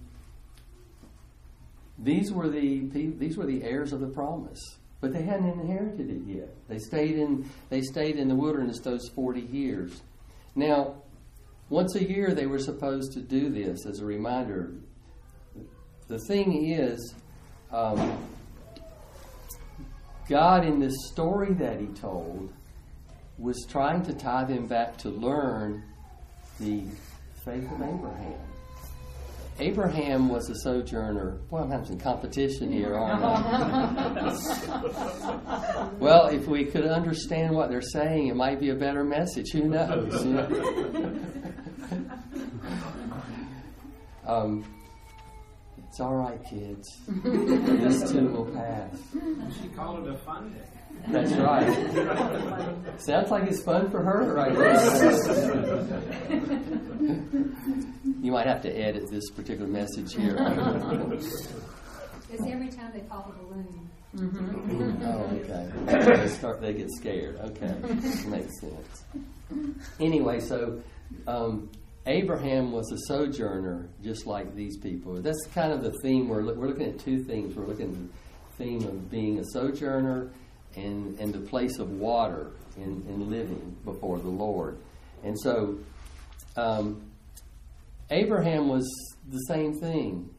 these 1.98 2.32
were 2.32 2.48
the 2.48 2.88
these 2.92 3.36
were 3.36 3.46
the 3.46 3.62
heirs 3.62 3.92
of 3.92 4.00
the 4.00 4.08
promise, 4.08 4.60
but 5.00 5.12
they 5.12 5.22
hadn't 5.22 5.48
inherited 5.48 6.10
it 6.10 6.22
yet. 6.26 6.54
They 6.68 6.78
stayed 6.78 7.18
in 7.18 7.48
they 7.68 7.82
stayed 7.82 8.16
in 8.16 8.28
the 8.28 8.36
wilderness 8.36 8.80
those 8.80 9.08
forty 9.14 9.42
years. 9.42 10.02
Now, 10.54 10.96
once 11.68 11.94
a 11.94 12.04
year 12.04 12.34
they 12.34 12.46
were 12.46 12.58
supposed 12.58 13.12
to 13.12 13.20
do 13.20 13.50
this 13.50 13.86
as 13.86 14.00
a 14.00 14.04
reminder 14.04 14.72
the 16.08 16.18
thing 16.18 16.70
is, 16.70 17.14
um, 17.70 18.18
God, 20.28 20.66
in 20.66 20.78
this 20.78 20.94
story 21.10 21.54
that 21.54 21.80
He 21.80 21.86
told, 21.86 22.52
was 23.38 23.64
trying 23.68 24.02
to 24.04 24.12
tie 24.14 24.44
them 24.44 24.66
back 24.66 24.96
to 24.98 25.08
learn 25.08 25.82
the 26.60 26.82
faith 27.44 27.64
of 27.72 27.82
Abraham. 27.82 28.38
Abraham 29.58 30.28
was 30.28 30.48
a 30.48 30.54
sojourner. 30.56 31.32
Boy, 31.50 31.58
I'm 31.58 31.70
having 31.70 31.86
some 31.86 31.98
competition 31.98 32.72
here, 32.72 32.94
aren't 32.94 33.22
I? 33.22 34.28
well, 35.98 36.26
if 36.28 36.46
we 36.46 36.64
could 36.64 36.86
understand 36.86 37.54
what 37.54 37.68
they're 37.68 37.82
saying, 37.82 38.28
it 38.28 38.36
might 38.36 38.60
be 38.60 38.70
a 38.70 38.74
better 38.74 39.04
message. 39.04 39.50
Who 39.52 39.68
knows? 39.68 40.24
You 40.24 40.32
know? 40.34 41.20
um, 44.26 44.64
it's 45.88 46.00
all 46.00 46.14
right, 46.14 46.42
kids. 46.48 46.88
this 47.06 48.10
too 48.10 48.28
will 48.28 48.46
pass. 48.46 48.96
She 49.60 49.68
called 49.68 50.06
it 50.06 50.14
a 50.14 50.16
fun 50.18 50.50
day. 50.54 50.80
That's 51.08 51.32
right. 51.32 53.00
Sounds 53.00 53.30
like 53.30 53.44
it's 53.44 53.62
fun 53.62 53.90
for 53.90 54.02
her 54.02 54.34
right 54.34 54.52
you 58.22 58.30
might 58.30 58.46
have 58.46 58.62
to 58.62 58.70
edit 58.70 59.10
this 59.10 59.30
particular 59.30 59.68
message 59.68 60.14
here. 60.14 60.36
It's 62.30 62.46
every 62.46 62.68
time 62.68 62.92
they 62.94 63.00
pop 63.00 63.28
a 63.28 63.32
balloon. 63.44 63.90
Mm-hmm. 64.16 65.02
Oh, 65.04 65.24
okay. 65.40 66.16
They 66.16 66.28
start. 66.28 66.60
They 66.60 66.74
get 66.74 66.88
scared. 66.98 67.36
Okay, 67.36 67.74
makes 68.28 68.60
sense. 68.60 69.04
Anyway, 70.00 70.40
so 70.40 70.80
um, 71.26 71.70
Abraham 72.06 72.72
was 72.72 72.90
a 72.92 72.98
sojourner, 73.06 73.88
just 74.02 74.26
like 74.26 74.54
these 74.54 74.78
people. 74.78 75.20
That's 75.20 75.46
kind 75.54 75.72
of 75.72 75.82
the 75.82 75.92
theme. 76.02 76.28
We're, 76.28 76.42
we're 76.54 76.68
looking 76.68 76.88
at 76.88 76.98
two 76.98 77.24
things. 77.24 77.54
We're 77.54 77.66
looking 77.66 77.90
at 77.90 77.94
the 77.94 78.64
theme 78.64 78.82
of 78.86 79.10
being 79.10 79.38
a 79.38 79.44
sojourner 79.44 80.30
and, 80.76 81.18
and 81.18 81.32
the 81.32 81.40
place 81.40 81.78
of 81.78 81.90
water 81.90 82.50
in, 82.76 83.04
in 83.08 83.30
living 83.30 83.76
before 83.84 84.18
the 84.18 84.28
Lord. 84.28 84.78
And 85.24 85.38
so 85.38 85.78
um, 86.56 87.02
Abraham 88.10 88.68
was 88.68 88.86
the 89.28 89.38
same 89.48 89.74
thing. 89.74 90.30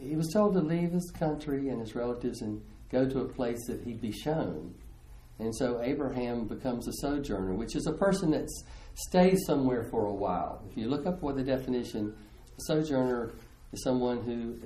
He 0.00 0.14
was 0.14 0.30
told 0.32 0.54
to 0.54 0.60
leave 0.60 0.92
his 0.92 1.10
country 1.18 1.68
and 1.68 1.80
his 1.80 1.94
relatives 1.94 2.42
and 2.42 2.62
go 2.90 3.08
to 3.08 3.20
a 3.20 3.28
place 3.28 3.58
that 3.66 3.82
he'd 3.82 4.00
be 4.00 4.12
shown. 4.12 4.74
And 5.38 5.54
so 5.54 5.80
Abraham 5.82 6.46
becomes 6.46 6.88
a 6.88 6.92
sojourner, 7.00 7.54
which 7.54 7.76
is 7.76 7.86
a 7.86 7.92
person 7.92 8.30
that 8.32 8.48
stays 8.94 9.38
somewhere 9.46 9.84
for 9.90 10.06
a 10.06 10.12
while. 10.12 10.62
If 10.70 10.76
you 10.76 10.88
look 10.88 11.06
up 11.06 11.22
what 11.22 11.36
the 11.36 11.44
definition, 11.44 12.14
a 12.58 12.60
sojourner 12.62 13.32
is 13.72 13.82
someone 13.84 14.22
who, 14.22 14.58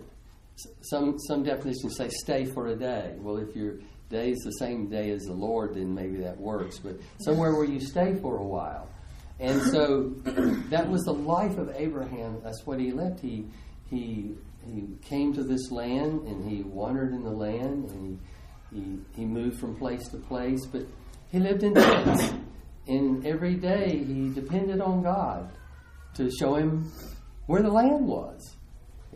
some, 0.82 1.18
some 1.28 1.42
definitions 1.42 1.96
say 1.96 2.08
stay 2.08 2.46
for 2.46 2.68
a 2.68 2.76
day. 2.76 3.14
Well, 3.18 3.36
if 3.36 3.54
your 3.54 3.74
day 4.12 4.30
is 4.30 4.38
the 4.44 4.52
same 4.52 4.88
day 4.88 5.10
as 5.10 5.22
the 5.22 5.32
Lord, 5.32 5.74
then 5.74 5.92
maybe 5.92 6.18
that 6.18 6.38
works. 6.38 6.78
But 6.78 6.96
somewhere 7.18 7.54
where 7.54 7.64
you 7.64 7.80
stay 7.80 8.14
for 8.14 8.36
a 8.36 8.44
while. 8.44 8.88
And 9.40 9.60
so 9.62 10.10
that 10.70 10.88
was 10.88 11.02
the 11.02 11.14
life 11.14 11.58
of 11.58 11.74
Abraham. 11.74 12.40
That's 12.44 12.64
what 12.64 12.78
he 12.78 12.92
left. 12.92 13.18
He, 13.18 13.46
he, 13.90 14.34
he 14.64 14.86
came 15.02 15.34
to 15.34 15.42
this 15.42 15.72
land 15.72 16.28
and 16.28 16.48
he 16.48 16.62
wandered 16.62 17.12
in 17.12 17.24
the 17.24 17.30
land 17.30 17.90
and 17.90 18.20
he, 18.70 18.78
he, 18.78 18.98
he 19.16 19.24
moved 19.24 19.58
from 19.58 19.76
place 19.76 20.06
to 20.08 20.18
place, 20.18 20.64
but 20.66 20.82
he 21.30 21.40
lived 21.40 21.64
in 21.64 21.74
tents. 21.74 22.32
And 22.86 23.26
every 23.26 23.54
day 23.54 23.98
he 24.04 24.30
depended 24.30 24.80
on 24.80 25.02
God 25.02 25.50
to 26.14 26.30
show 26.30 26.54
him 26.54 26.90
where 27.46 27.62
the 27.62 27.70
land 27.70 28.06
was, 28.06 28.56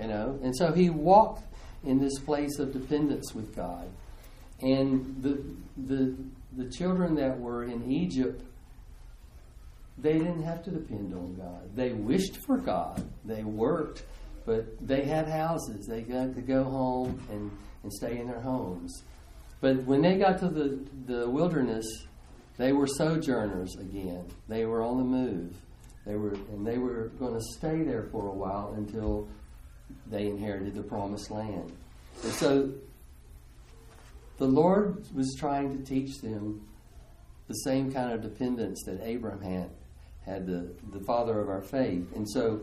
you 0.00 0.06
know. 0.08 0.38
And 0.42 0.56
so 0.56 0.72
he 0.72 0.90
walked 0.90 1.44
in 1.84 2.00
this 2.00 2.18
place 2.18 2.58
of 2.58 2.72
dependence 2.72 3.34
with 3.34 3.54
God. 3.54 3.88
And 4.60 5.22
the 5.22 5.42
the 5.76 6.14
the 6.56 6.70
children 6.70 7.14
that 7.16 7.38
were 7.38 7.64
in 7.64 7.90
Egypt, 7.90 8.42
they 9.98 10.14
didn't 10.14 10.42
have 10.42 10.64
to 10.64 10.70
depend 10.70 11.14
on 11.14 11.34
God. 11.34 11.74
They 11.74 11.92
wished 11.92 12.38
for 12.46 12.58
God. 12.58 13.06
They 13.24 13.42
worked, 13.42 14.04
but 14.44 14.86
they 14.86 15.02
had 15.02 15.28
houses. 15.28 15.86
They 15.86 16.02
got 16.02 16.34
to 16.34 16.40
go 16.40 16.64
home 16.64 17.20
and, 17.30 17.50
and 17.82 17.92
stay 17.92 18.18
in 18.18 18.26
their 18.26 18.40
homes. 18.40 19.02
But 19.60 19.84
when 19.84 20.02
they 20.02 20.16
got 20.16 20.38
to 20.40 20.48
the, 20.48 20.78
the 21.06 21.28
wilderness, 21.28 21.86
they 22.56 22.72
were 22.72 22.86
sojourners 22.86 23.74
again. 23.76 24.26
They 24.48 24.64
were 24.64 24.82
on 24.82 24.98
the 24.98 25.04
move. 25.04 25.56
They 26.06 26.14
were, 26.14 26.34
and 26.34 26.66
they 26.66 26.78
were 26.78 27.08
going 27.18 27.34
to 27.34 27.42
stay 27.56 27.82
there 27.82 28.08
for 28.12 28.28
a 28.28 28.32
while 28.32 28.74
until 28.76 29.28
they 30.06 30.26
inherited 30.26 30.74
the 30.74 30.82
promised 30.82 31.30
land. 31.30 31.72
And 32.22 32.32
so 32.32 32.72
the 34.38 34.46
Lord 34.46 35.04
was 35.14 35.34
trying 35.38 35.76
to 35.76 35.84
teach 35.84 36.18
them 36.18 36.66
the 37.48 37.54
same 37.54 37.92
kind 37.92 38.12
of 38.12 38.22
dependence 38.22 38.82
that 38.86 39.00
Abraham 39.02 39.40
had, 39.40 39.70
had 40.24 40.46
the, 40.46 40.74
the 40.92 41.04
father 41.04 41.40
of 41.40 41.48
our 41.48 41.62
faith. 41.62 42.12
And 42.14 42.28
so 42.28 42.60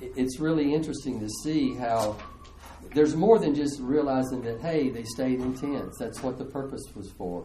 it's 0.00 0.38
really 0.38 0.74
interesting 0.74 1.18
to 1.20 1.28
see 1.42 1.74
how 1.74 2.16
there's 2.94 3.16
more 3.16 3.38
than 3.38 3.54
just 3.54 3.80
realizing 3.80 4.42
that, 4.42 4.60
hey, 4.60 4.90
they 4.90 5.04
stayed 5.04 5.40
in 5.40 5.54
tents. 5.54 5.98
That's 5.98 6.22
what 6.22 6.38
the 6.38 6.44
purpose 6.44 6.84
was 6.94 7.10
for. 7.12 7.44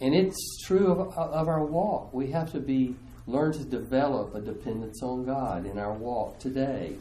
And 0.00 0.14
it's 0.14 0.36
true 0.66 0.92
of, 0.92 1.16
of 1.16 1.48
our 1.48 1.64
walk. 1.64 2.12
We 2.12 2.30
have 2.30 2.52
to 2.52 2.60
be 2.60 2.96
learn 3.26 3.52
to 3.52 3.64
develop 3.64 4.34
a 4.34 4.40
dependence 4.40 5.02
on 5.02 5.24
God 5.24 5.64
in 5.66 5.78
our 5.78 5.92
walk 5.92 6.38
today. 6.38 6.96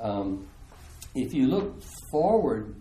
Um, 0.00 0.46
if 1.14 1.34
you 1.34 1.48
look 1.48 1.82
forward 2.12 2.74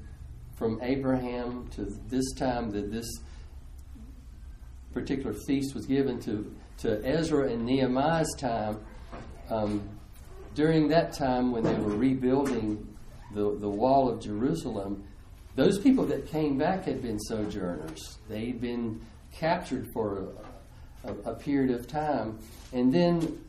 from 0.57 0.79
Abraham 0.81 1.67
to 1.75 1.85
this 2.09 2.33
time 2.33 2.71
that 2.71 2.91
this 2.91 3.07
particular 4.93 5.35
feast 5.45 5.75
was 5.75 5.85
given 5.85 6.19
to, 6.21 6.53
to 6.79 7.05
Ezra 7.05 7.49
and 7.51 7.65
Nehemiah's 7.65 8.35
time, 8.39 8.79
um, 9.49 9.87
during 10.55 10.87
that 10.87 11.13
time 11.13 11.51
when 11.51 11.63
they 11.63 11.75
were 11.75 11.95
rebuilding 11.95 12.87
the, 13.35 13.55
the 13.59 13.69
wall 13.69 14.09
of 14.09 14.19
Jerusalem, 14.19 15.03
those 15.55 15.77
people 15.77 16.05
that 16.07 16.27
came 16.27 16.57
back 16.57 16.85
had 16.85 17.01
been 17.01 17.19
sojourners. 17.19 18.17
They'd 18.27 18.59
been 18.59 19.01
captured 19.31 19.87
for 19.93 20.29
a, 21.03 21.31
a, 21.31 21.35
period 21.35 21.79
of 21.79 21.87
time, 21.87 22.39
and 22.73 22.91
then 22.91 23.39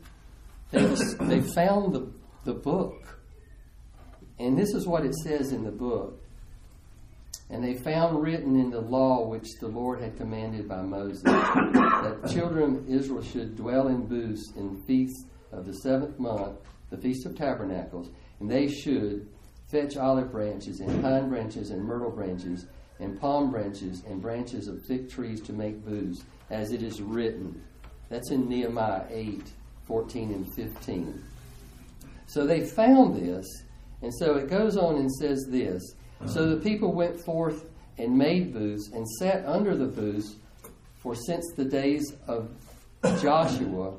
they, 0.71 0.85
they 1.21 1.41
found 1.41 1.93
the, 1.93 2.11
the 2.45 2.53
book. 2.53 3.19
And 4.37 4.57
this 4.57 4.69
is 4.73 4.87
what 4.87 5.05
it 5.05 5.15
says 5.15 5.51
in 5.51 5.63
the 5.63 5.71
book. 5.71 6.18
And 7.49 7.63
they 7.63 7.73
found 7.73 8.21
written 8.21 8.59
in 8.59 8.69
the 8.69 8.81
law 8.81 9.27
which 9.27 9.47
the 9.59 9.67
Lord 9.67 10.01
had 10.01 10.17
commanded 10.17 10.67
by 10.67 10.81
Moses 10.81 11.23
that 11.23 12.29
children 12.31 12.77
of 12.77 12.89
Israel 12.89 13.23
should 13.23 13.55
dwell 13.55 13.87
in 13.87 14.05
booths 14.05 14.51
in 14.55 14.75
the 14.75 14.81
feast 14.83 15.25
of 15.51 15.65
the 15.65 15.73
seventh 15.73 16.19
month, 16.19 16.59
the 16.91 16.97
Feast 16.97 17.25
of 17.25 17.35
Tabernacles, 17.35 18.09
and 18.39 18.49
they 18.49 18.67
should 18.67 19.27
fetch 19.67 19.97
olive 19.97 20.31
branches 20.31 20.79
and 20.79 21.01
pine 21.01 21.29
branches 21.29 21.71
and 21.71 21.83
myrtle 21.83 22.11
branches 22.11 22.67
and 22.99 23.19
palm 23.19 23.49
branches 23.49 24.03
and 24.07 24.21
branches 24.21 24.67
of 24.67 24.83
thick 24.85 25.09
trees 25.09 25.41
to 25.41 25.53
make 25.53 25.83
booths, 25.85 26.23
as 26.49 26.71
it 26.71 26.83
is 26.83 27.01
written. 27.01 27.61
That's 28.09 28.31
in 28.31 28.49
Nehemiah 28.49 29.05
8 29.09 29.43
14 29.85 30.33
and 30.33 30.53
15. 30.53 31.23
So 32.27 32.45
they 32.45 32.61
found 32.61 33.15
this, 33.15 33.45
and 34.03 34.13
so 34.13 34.35
it 34.35 34.49
goes 34.49 34.77
on 34.77 34.97
and 34.97 35.11
says 35.11 35.47
this. 35.49 35.81
So 36.25 36.49
the 36.49 36.61
people 36.61 36.93
went 36.93 37.19
forth 37.23 37.65
and 37.97 38.17
made 38.17 38.53
booths 38.53 38.89
and 38.93 39.07
sat 39.19 39.45
under 39.45 39.75
the 39.75 39.87
booths, 39.87 40.35
for 40.99 41.15
since 41.15 41.45
the 41.55 41.65
days 41.65 42.13
of 42.27 42.49
Joshua 43.21 43.93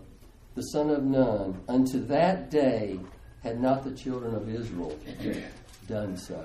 the 0.55 0.63
son 0.63 0.91
of 0.91 1.05
Nun, 1.05 1.61
unto 1.69 2.05
that 2.07 2.51
day 2.51 2.99
had 3.43 3.61
not 3.61 3.85
the 3.85 3.93
children 3.93 4.35
of 4.35 4.49
Israel 4.49 4.99
done 5.89 6.17
so. 6.17 6.45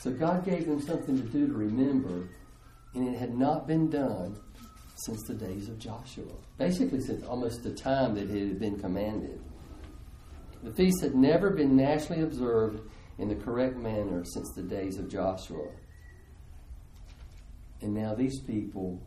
So 0.00 0.10
God 0.10 0.44
gave 0.44 0.66
them 0.66 0.80
something 0.80 1.20
to 1.20 1.28
do 1.28 1.46
to 1.46 1.52
remember, 1.52 2.28
and 2.94 3.08
it 3.08 3.18
had 3.18 3.36
not 3.36 3.66
been 3.66 3.90
done 3.90 4.36
since 5.04 5.22
the 5.24 5.34
days 5.34 5.68
of 5.68 5.78
Joshua. 5.78 6.32
Basically, 6.58 7.00
since 7.00 7.24
almost 7.24 7.62
the 7.62 7.72
time 7.74 8.14
that 8.14 8.30
it 8.30 8.48
had 8.48 8.58
been 8.58 8.78
commanded. 8.78 9.40
The 10.62 10.72
feast 10.72 11.02
had 11.02 11.14
never 11.14 11.50
been 11.50 11.76
nationally 11.76 12.22
observed 12.22 12.80
in 13.18 13.28
the 13.28 13.34
correct 13.34 13.76
manner 13.76 14.24
since 14.24 14.52
the 14.54 14.62
days 14.62 14.98
of 14.98 15.08
Joshua. 15.08 15.68
And 17.80 17.94
now 17.94 18.14
these 18.14 18.40
people 18.40 19.00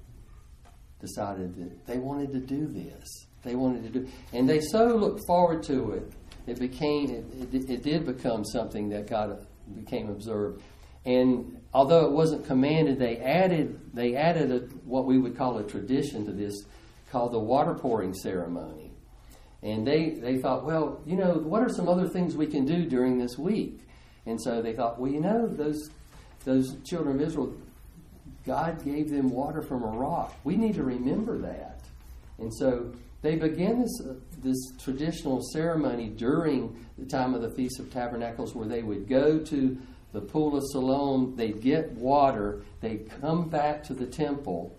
decided 0.99 1.55
that 1.55 1.85
they 1.85 1.97
wanted 1.97 2.31
to 2.33 2.39
do 2.39 2.67
this. 2.67 3.27
They 3.43 3.55
wanted 3.55 3.83
to 3.83 3.99
do, 3.99 4.07
and 4.33 4.49
they 4.49 4.59
so 4.59 4.95
looked 4.95 5.21
forward 5.27 5.63
to 5.63 5.91
it. 5.91 6.11
It 6.47 6.59
became, 6.59 7.09
it, 7.09 7.53
it, 7.53 7.69
it 7.69 7.83
did 7.83 8.05
become 8.05 8.43
something 8.43 8.89
that 8.89 9.07
God 9.07 9.45
became 9.75 10.09
observed. 10.09 10.61
And 11.05 11.61
although 11.73 12.05
it 12.05 12.11
wasn't 12.11 12.45
commanded, 12.45 12.97
they 12.97 13.17
added 13.17 13.79
they 13.93 14.15
added 14.15 14.51
a, 14.51 14.59
what 14.85 15.05
we 15.05 15.19
would 15.19 15.37
call 15.37 15.59
a 15.59 15.63
tradition 15.63 16.25
to 16.25 16.31
this, 16.31 16.55
called 17.11 17.33
the 17.33 17.39
water 17.39 17.75
pouring 17.75 18.13
ceremony. 18.13 18.91
And 19.61 19.85
they 19.85 20.17
they 20.19 20.37
thought, 20.37 20.65
well, 20.65 21.01
you 21.05 21.15
know, 21.15 21.33
what 21.33 21.61
are 21.61 21.69
some 21.69 21.87
other 21.87 22.07
things 22.07 22.35
we 22.35 22.47
can 22.47 22.65
do 22.65 22.85
during 22.85 23.19
this 23.19 23.37
week? 23.37 23.84
And 24.25 24.41
so 24.41 24.61
they 24.61 24.73
thought, 24.73 24.99
well, 24.99 25.11
you 25.11 25.19
know, 25.19 25.47
those 25.47 25.89
those 26.45 26.75
children 26.83 27.15
of 27.15 27.21
Israel, 27.27 27.53
God 28.45 28.83
gave 28.83 29.09
them 29.09 29.29
water 29.29 29.61
from 29.61 29.83
a 29.83 29.87
rock. 29.87 30.35
We 30.43 30.55
need 30.55 30.75
to 30.75 30.83
remember 30.83 31.37
that. 31.39 31.81
And 32.37 32.53
so 32.53 32.91
they 33.21 33.35
began 33.35 33.81
this 33.81 34.01
uh, 34.01 34.13
this 34.43 34.57
traditional 34.79 35.41
ceremony 35.51 36.09
during 36.09 36.85
the 36.97 37.05
time 37.05 37.33
of 37.33 37.41
the 37.41 37.49
Feast 37.49 37.79
of 37.79 37.91
Tabernacles, 37.91 38.53
where 38.53 38.67
they 38.67 38.83
would 38.83 39.07
go 39.07 39.39
to 39.39 39.77
the 40.13 40.21
pool 40.21 40.55
of 40.55 40.63
Siloam, 40.71 41.35
they'd 41.35 41.61
get 41.61 41.91
water, 41.91 42.61
they'd 42.79 43.09
come 43.19 43.49
back 43.49 43.83
to 43.83 43.93
the 43.93 44.05
temple, 44.05 44.73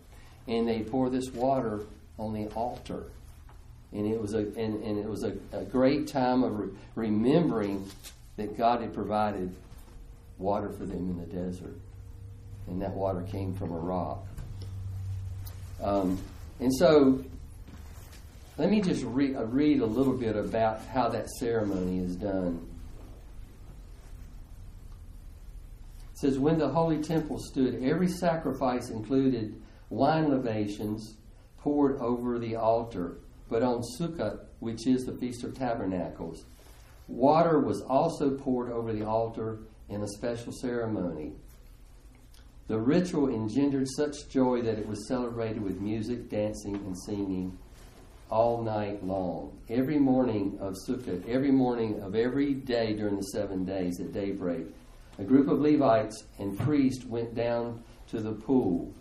and 0.48 0.66
they 0.66 0.80
pour 0.80 1.10
this 1.10 1.30
water 1.30 1.82
on 2.18 2.32
the 2.32 2.46
altar. 2.54 3.04
And 3.92 4.06
it 4.06 4.20
was 4.20 4.34
a 4.34 4.38
and, 4.38 4.82
and 4.82 4.98
it 4.98 5.08
was 5.08 5.24
a, 5.24 5.36
a 5.52 5.64
great 5.64 6.08
time 6.08 6.42
of 6.42 6.58
re- 6.58 6.68
remembering 6.94 7.88
that 8.36 8.56
God 8.56 8.80
had 8.80 8.94
provided 8.94 9.54
water 10.38 10.70
for 10.70 10.84
them 10.84 11.10
in 11.10 11.18
the 11.18 11.26
desert, 11.26 11.76
and 12.66 12.80
that 12.82 12.92
water 12.92 13.22
came 13.22 13.54
from 13.54 13.72
a 13.72 13.78
rock. 13.78 14.26
Um, 15.82 16.18
and 16.60 16.72
so, 16.74 17.24
let 18.58 18.70
me 18.70 18.80
just 18.80 19.04
re- 19.04 19.34
uh, 19.34 19.44
read 19.44 19.80
a 19.80 19.86
little 19.86 20.16
bit 20.16 20.36
about 20.36 20.80
how 20.86 21.08
that 21.10 21.28
ceremony 21.28 21.98
is 21.98 22.16
done. 22.16 22.66
It 26.12 26.18
says, 26.18 26.38
When 26.38 26.58
the 26.58 26.68
holy 26.68 27.02
temple 27.02 27.38
stood, 27.38 27.82
every 27.82 28.08
sacrifice 28.08 28.88
included 28.88 29.60
wine 29.90 30.30
libations 30.30 31.16
poured 31.58 32.00
over 32.00 32.38
the 32.38 32.56
altar. 32.56 33.18
But 33.48 33.62
on 33.62 33.82
Sukkot, 33.98 34.40
which 34.60 34.86
is 34.86 35.04
the 35.04 35.12
Feast 35.12 35.44
of 35.44 35.56
Tabernacles, 35.56 36.46
water 37.08 37.60
was 37.60 37.82
also 37.82 38.30
poured 38.30 38.70
over 38.70 38.92
the 38.92 39.06
altar 39.06 39.60
in 39.88 40.02
a 40.02 40.08
special 40.08 40.52
ceremony. 40.52 41.32
The 42.68 42.78
ritual 42.78 43.28
engendered 43.28 43.86
such 43.88 44.28
joy 44.28 44.62
that 44.62 44.78
it 44.78 44.88
was 44.88 45.06
celebrated 45.06 45.62
with 45.62 45.80
music, 45.80 46.28
dancing, 46.28 46.74
and 46.74 46.98
singing 46.98 47.56
all 48.28 48.62
night 48.62 49.04
long. 49.04 49.56
Every 49.68 49.98
morning 49.98 50.58
of 50.60 50.74
Sukkot, 50.86 51.28
every 51.28 51.52
morning 51.52 52.00
of 52.00 52.16
every 52.16 52.54
day 52.54 52.94
during 52.94 53.16
the 53.16 53.22
seven 53.22 53.64
days 53.64 54.00
at 54.00 54.12
daybreak, 54.12 54.66
a 55.18 55.24
group 55.24 55.48
of 55.48 55.60
Levites 55.60 56.24
and 56.38 56.58
priests 56.58 57.04
went 57.04 57.36
down 57.36 57.84
to 58.08 58.20
the 58.20 58.32
pool 58.32 58.92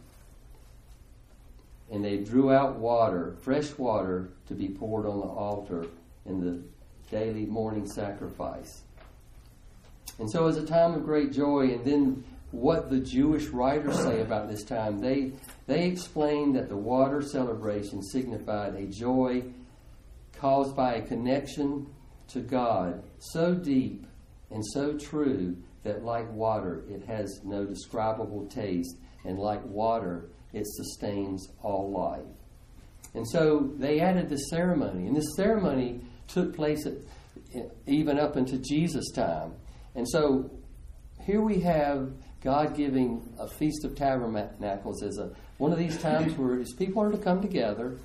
and 1.91 2.03
they 2.03 2.17
drew 2.17 2.51
out 2.51 2.77
water, 2.77 3.35
fresh 3.41 3.77
water, 3.77 4.29
to 4.47 4.55
be 4.55 4.69
poured 4.69 5.05
on 5.05 5.19
the 5.19 5.27
altar 5.27 5.85
in 6.25 6.39
the 6.39 6.61
daily 7.09 7.45
morning 7.45 7.87
sacrifice. 7.87 8.83
And 10.19 10.29
so 10.29 10.43
it 10.43 10.45
was 10.45 10.57
a 10.57 10.65
time 10.65 10.93
of 10.93 11.03
great 11.03 11.31
joy. 11.31 11.71
And 11.71 11.85
then 11.85 12.23
what 12.51 12.89
the 12.89 12.99
Jewish 12.99 13.47
writers 13.47 13.99
say 13.99 14.21
about 14.21 14.49
this 14.49 14.63
time, 14.63 14.99
they, 14.99 15.33
they 15.67 15.87
explain 15.87 16.53
that 16.53 16.69
the 16.69 16.77
water 16.77 17.21
celebration 17.21 18.01
signified 18.01 18.75
a 18.75 18.85
joy 18.87 19.43
caused 20.37 20.75
by 20.75 20.95
a 20.95 21.01
connection 21.01 21.87
to 22.29 22.39
God 22.39 23.03
so 23.19 23.53
deep 23.53 24.05
and 24.51 24.63
so 24.65 24.97
true 24.97 25.57
that, 25.83 26.03
like 26.03 26.31
water, 26.31 26.83
it 26.89 27.05
has 27.05 27.41
no 27.43 27.65
describable 27.65 28.47
taste, 28.47 28.97
and 29.23 29.37
like 29.37 29.63
water, 29.65 30.29
it 30.53 30.65
sustains 30.65 31.47
all 31.61 31.91
life. 31.91 32.25
And 33.13 33.27
so 33.27 33.71
they 33.77 33.99
added 33.99 34.29
the 34.29 34.37
ceremony, 34.37 35.07
and 35.07 35.15
this 35.15 35.35
ceremony 35.35 36.01
took 36.27 36.55
place 36.55 36.85
at, 36.85 36.93
even 37.88 38.19
up 38.19 38.38
into 38.38 38.57
Jesus' 38.57 39.11
time. 39.11 39.53
And 39.95 40.07
so 40.07 40.49
here 41.21 41.41
we 41.41 41.59
have 41.61 42.11
God 42.41 42.75
giving 42.75 43.33
a 43.39 43.47
Feast 43.47 43.85
of 43.85 43.95
Tabernacles 43.95 45.03
as 45.03 45.17
a 45.17 45.31
one 45.57 45.71
of 45.71 45.79
these 45.79 45.97
times 46.01 46.38
where 46.38 46.57
his 46.57 46.73
people 46.73 47.01
are 47.01 47.11
to 47.11 47.17
come 47.17 47.41
together, 47.41 47.97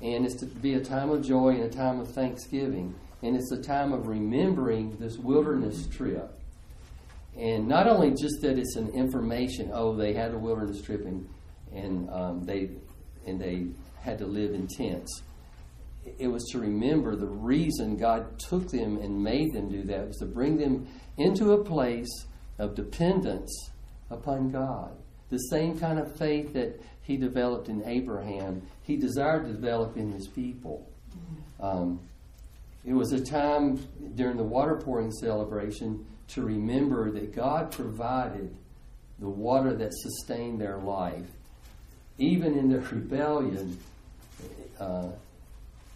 and 0.00 0.24
it's 0.24 0.36
to 0.36 0.46
be 0.46 0.74
a 0.74 0.80
time 0.80 1.10
of 1.10 1.26
joy 1.26 1.50
and 1.50 1.64
a 1.64 1.68
time 1.68 2.00
of 2.00 2.08
thanksgiving. 2.08 2.94
And 3.22 3.36
it's 3.36 3.50
a 3.52 3.60
time 3.60 3.92
of 3.92 4.06
remembering 4.06 4.96
this 4.98 5.16
wilderness 5.16 5.86
trip. 5.86 6.38
And 7.36 7.66
not 7.66 7.88
only 7.88 8.10
just 8.10 8.40
that 8.42 8.58
it's 8.58 8.76
an 8.76 8.90
information, 8.90 9.70
oh, 9.72 9.96
they 9.96 10.12
had 10.12 10.32
a 10.32 10.38
wilderness 10.38 10.80
trip 10.82 11.04
and 11.04 11.28
and 11.72 12.08
um, 12.10 12.44
they 12.44 12.70
and 13.26 13.40
they 13.40 13.66
had 14.00 14.18
to 14.18 14.26
live 14.26 14.54
in 14.54 14.68
tents. 14.68 15.22
It 16.18 16.28
was 16.28 16.44
to 16.52 16.58
remember 16.58 17.16
the 17.16 17.26
reason 17.26 17.96
God 17.96 18.38
took 18.38 18.70
them 18.70 18.98
and 18.98 19.22
made 19.22 19.52
them 19.52 19.70
do 19.70 19.82
that 19.84 20.08
was 20.08 20.18
to 20.18 20.26
bring 20.26 20.58
them 20.58 20.86
into 21.16 21.52
a 21.52 21.64
place 21.64 22.26
of 22.58 22.74
dependence 22.74 23.70
upon 24.10 24.50
God. 24.50 24.92
The 25.30 25.38
same 25.38 25.78
kind 25.78 25.98
of 25.98 26.16
faith 26.16 26.52
that 26.52 26.80
He 27.02 27.16
developed 27.16 27.68
in 27.68 27.82
Abraham, 27.84 28.62
He 28.82 28.96
desired 28.96 29.46
to 29.46 29.52
develop 29.52 29.96
in 29.96 30.12
His 30.12 30.28
people. 30.28 30.86
Um, 31.60 32.00
it 32.84 32.92
was 32.92 33.12
a 33.12 33.24
time 33.24 33.86
during 34.14 34.36
the 34.36 34.44
water 34.44 34.76
pouring 34.76 35.10
celebration 35.10 36.04
to 36.28 36.42
remember 36.42 37.10
that 37.12 37.34
God 37.34 37.72
provided 37.72 38.54
the 39.18 39.28
water 39.28 39.74
that 39.74 39.92
sustained 39.94 40.60
their 40.60 40.78
life 40.78 41.26
even 42.18 42.58
in 42.58 42.68
their 42.68 42.80
rebellion, 42.92 43.78
uh, 44.78 45.08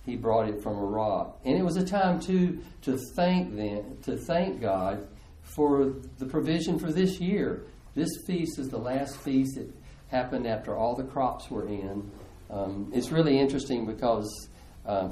he 0.09 0.17
brought 0.17 0.49
it 0.49 0.63
from 0.63 0.77
a 0.77 0.85
rock. 0.85 1.39
And 1.45 1.59
it 1.59 1.63
was 1.63 1.77
a 1.77 1.85
time 1.85 2.19
too 2.19 2.61
to 2.83 2.99
thank 3.15 3.55
them, 3.55 3.99
to 4.05 4.17
thank 4.17 4.61
God 4.61 5.07
for 5.43 5.95
the 6.19 6.27
provision 6.27 6.79
for 6.79 6.91
this 6.91 7.21
year. 7.21 7.65
This 7.95 8.09
feast 8.27 8.59
is 8.59 8.69
the 8.69 8.79
last 8.79 9.17
feast 9.21 9.57
that 9.57 9.71
happened 10.09 10.47
after 10.47 10.75
all 10.75 10.97
the 10.97 11.05
crops 11.05 11.51
were 11.51 11.69
in. 11.69 12.11
Um, 12.51 12.91
it's 12.95 13.13
really 13.13 13.39
interesting 13.39 13.85
because 13.85 14.49
uh, 14.87 15.11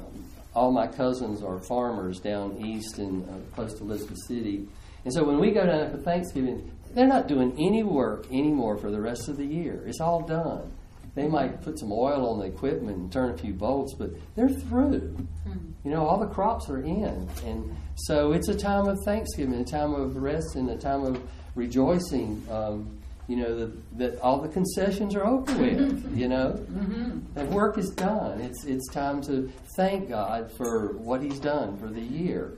all 0.55 0.71
my 0.71 0.87
cousins 0.87 1.43
are 1.43 1.59
farmers 1.59 2.19
down 2.19 2.57
east 2.65 2.97
and 2.97 3.23
uh, 3.29 3.55
close 3.55 3.75
to 3.75 3.83
Elizabeth 3.83 4.17
City. 4.27 4.67
And 5.05 5.13
so 5.13 5.23
when 5.23 5.39
we 5.39 5.51
go 5.51 5.65
down 5.65 5.91
for 5.91 5.97
Thanksgiving, 5.97 6.71
they're 6.95 7.05
not 7.05 7.27
doing 7.27 7.53
any 7.59 7.83
work 7.83 8.25
anymore 8.31 8.77
for 8.77 8.89
the 8.89 8.99
rest 8.99 9.29
of 9.29 9.37
the 9.37 9.45
year. 9.45 9.83
It's 9.85 10.01
all 10.01 10.21
done. 10.21 10.71
They 11.17 11.27
might 11.27 11.63
put 11.63 11.79
some 11.79 11.91
oil 11.91 12.29
on 12.29 12.37
the 12.37 12.45
equipment 12.45 12.95
and 12.95 13.11
turn 13.11 13.31
a 13.31 13.37
few 13.39 13.51
bolts, 13.51 13.95
but 13.95 14.11
they're 14.35 14.47
through. 14.47 15.17
Hmm. 15.45 15.71
You 15.83 15.89
know, 15.89 16.05
all 16.05 16.19
the 16.19 16.27
crops 16.27 16.69
are 16.69 16.79
in. 16.79 17.27
And 17.43 17.75
so 17.95 18.33
it's 18.33 18.49
a 18.49 18.55
time 18.55 18.87
of 18.87 18.99
thanksgiving, 19.03 19.55
a 19.55 19.65
time 19.65 19.95
of 19.95 20.15
rest, 20.15 20.55
and 20.55 20.69
a 20.69 20.77
time 20.77 21.03
of 21.03 21.19
rejoicing. 21.55 22.45
Um, 22.51 22.99
you 23.27 23.37
know, 23.37 23.57
that, 23.57 23.97
that 23.97 24.21
all 24.21 24.39
the 24.39 24.47
concessions 24.47 25.15
are 25.15 25.25
over 25.25 25.51
with, 25.57 26.07
you 26.15 26.27
know. 26.27 26.51
Mm-hmm. 26.51 27.33
That 27.33 27.47
work 27.49 27.79
is 27.79 27.89
done. 27.89 28.39
It's, 28.39 28.65
it's 28.65 28.87
time 28.93 29.19
to 29.23 29.51
thank 29.75 30.09
God 30.09 30.51
for 30.55 30.97
what 30.99 31.23
He's 31.23 31.39
done 31.39 31.79
for 31.79 31.87
the 31.87 31.99
year. 31.99 32.53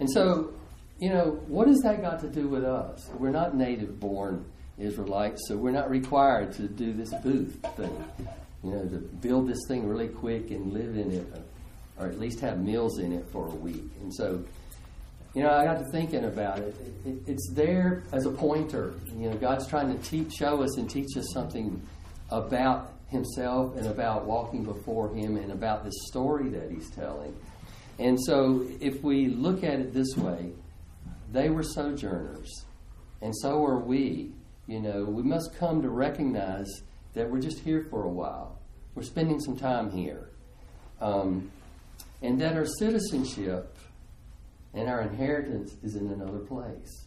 And 0.00 0.10
so, 0.10 0.54
you 0.98 1.10
know, 1.10 1.42
what 1.46 1.68
has 1.68 1.80
that 1.80 2.00
got 2.00 2.20
to 2.20 2.28
do 2.28 2.48
with 2.48 2.64
us? 2.64 3.06
We're 3.18 3.32
not 3.32 3.54
native 3.54 4.00
born 4.00 4.46
Israelites, 4.78 5.42
so 5.48 5.56
we're 5.56 5.70
not 5.70 5.90
required 5.90 6.52
to 6.54 6.68
do 6.68 6.92
this 6.92 7.12
booth 7.22 7.60
thing, 7.76 8.04
you 8.62 8.70
know, 8.70 8.84
to 8.84 8.98
build 8.98 9.48
this 9.48 9.58
thing 9.68 9.88
really 9.88 10.08
quick 10.08 10.50
and 10.50 10.72
live 10.72 10.96
in 10.96 11.10
it, 11.12 11.26
or 11.98 12.06
at 12.06 12.18
least 12.18 12.40
have 12.40 12.60
meals 12.60 12.98
in 12.98 13.12
it 13.12 13.28
for 13.30 13.46
a 13.46 13.54
week. 13.54 13.84
And 14.00 14.14
so, 14.14 14.42
you 15.34 15.42
know, 15.42 15.50
I 15.50 15.64
got 15.64 15.78
to 15.78 15.84
thinking 15.90 16.24
about 16.24 16.58
it. 16.58 16.76
it, 17.04 17.08
it 17.10 17.18
it's 17.26 17.50
there 17.54 18.04
as 18.12 18.26
a 18.26 18.30
pointer. 18.30 18.94
You 19.14 19.30
know, 19.30 19.36
God's 19.36 19.66
trying 19.66 19.96
to 19.96 20.02
teach, 20.08 20.32
show 20.34 20.62
us 20.62 20.76
and 20.76 20.88
teach 20.88 21.16
us 21.16 21.26
something 21.32 21.82
about 22.30 22.92
himself 23.08 23.76
and 23.76 23.86
about 23.86 24.26
walking 24.26 24.64
before 24.64 25.14
him 25.14 25.36
and 25.36 25.50
about 25.50 25.84
this 25.84 25.94
story 26.06 26.48
that 26.50 26.70
he's 26.70 26.90
telling. 26.90 27.34
And 27.98 28.18
so, 28.20 28.66
if 28.80 29.02
we 29.02 29.28
look 29.28 29.64
at 29.64 29.80
it 29.80 29.92
this 29.92 30.16
way, 30.16 30.52
they 31.32 31.50
were 31.50 31.62
sojourners, 31.62 32.64
and 33.20 33.34
so 33.36 33.64
are 33.64 33.78
we. 33.78 34.32
You 34.68 34.80
know, 34.80 35.04
we 35.04 35.22
must 35.22 35.56
come 35.58 35.80
to 35.82 35.88
recognize 35.88 36.68
that 37.14 37.28
we're 37.28 37.40
just 37.40 37.60
here 37.60 37.86
for 37.90 38.04
a 38.04 38.08
while. 38.08 38.58
We're 38.94 39.02
spending 39.02 39.40
some 39.40 39.56
time 39.56 39.90
here. 39.90 40.28
Um, 41.00 41.50
and 42.20 42.38
that 42.40 42.54
our 42.54 42.66
citizenship 42.66 43.76
and 44.74 44.88
our 44.88 45.00
inheritance 45.00 45.74
is 45.82 45.96
in 45.96 46.08
another 46.10 46.40
place. 46.40 47.06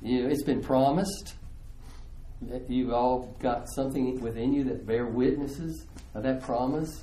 You 0.00 0.22
know, 0.22 0.28
it's 0.28 0.44
been 0.44 0.62
promised. 0.62 1.34
that 2.42 2.70
You've 2.70 2.92
all 2.92 3.36
got 3.40 3.66
something 3.74 4.20
within 4.20 4.52
you 4.52 4.62
that 4.64 4.86
bear 4.86 5.06
witnesses 5.06 5.86
of 6.14 6.22
that 6.22 6.42
promise, 6.42 7.02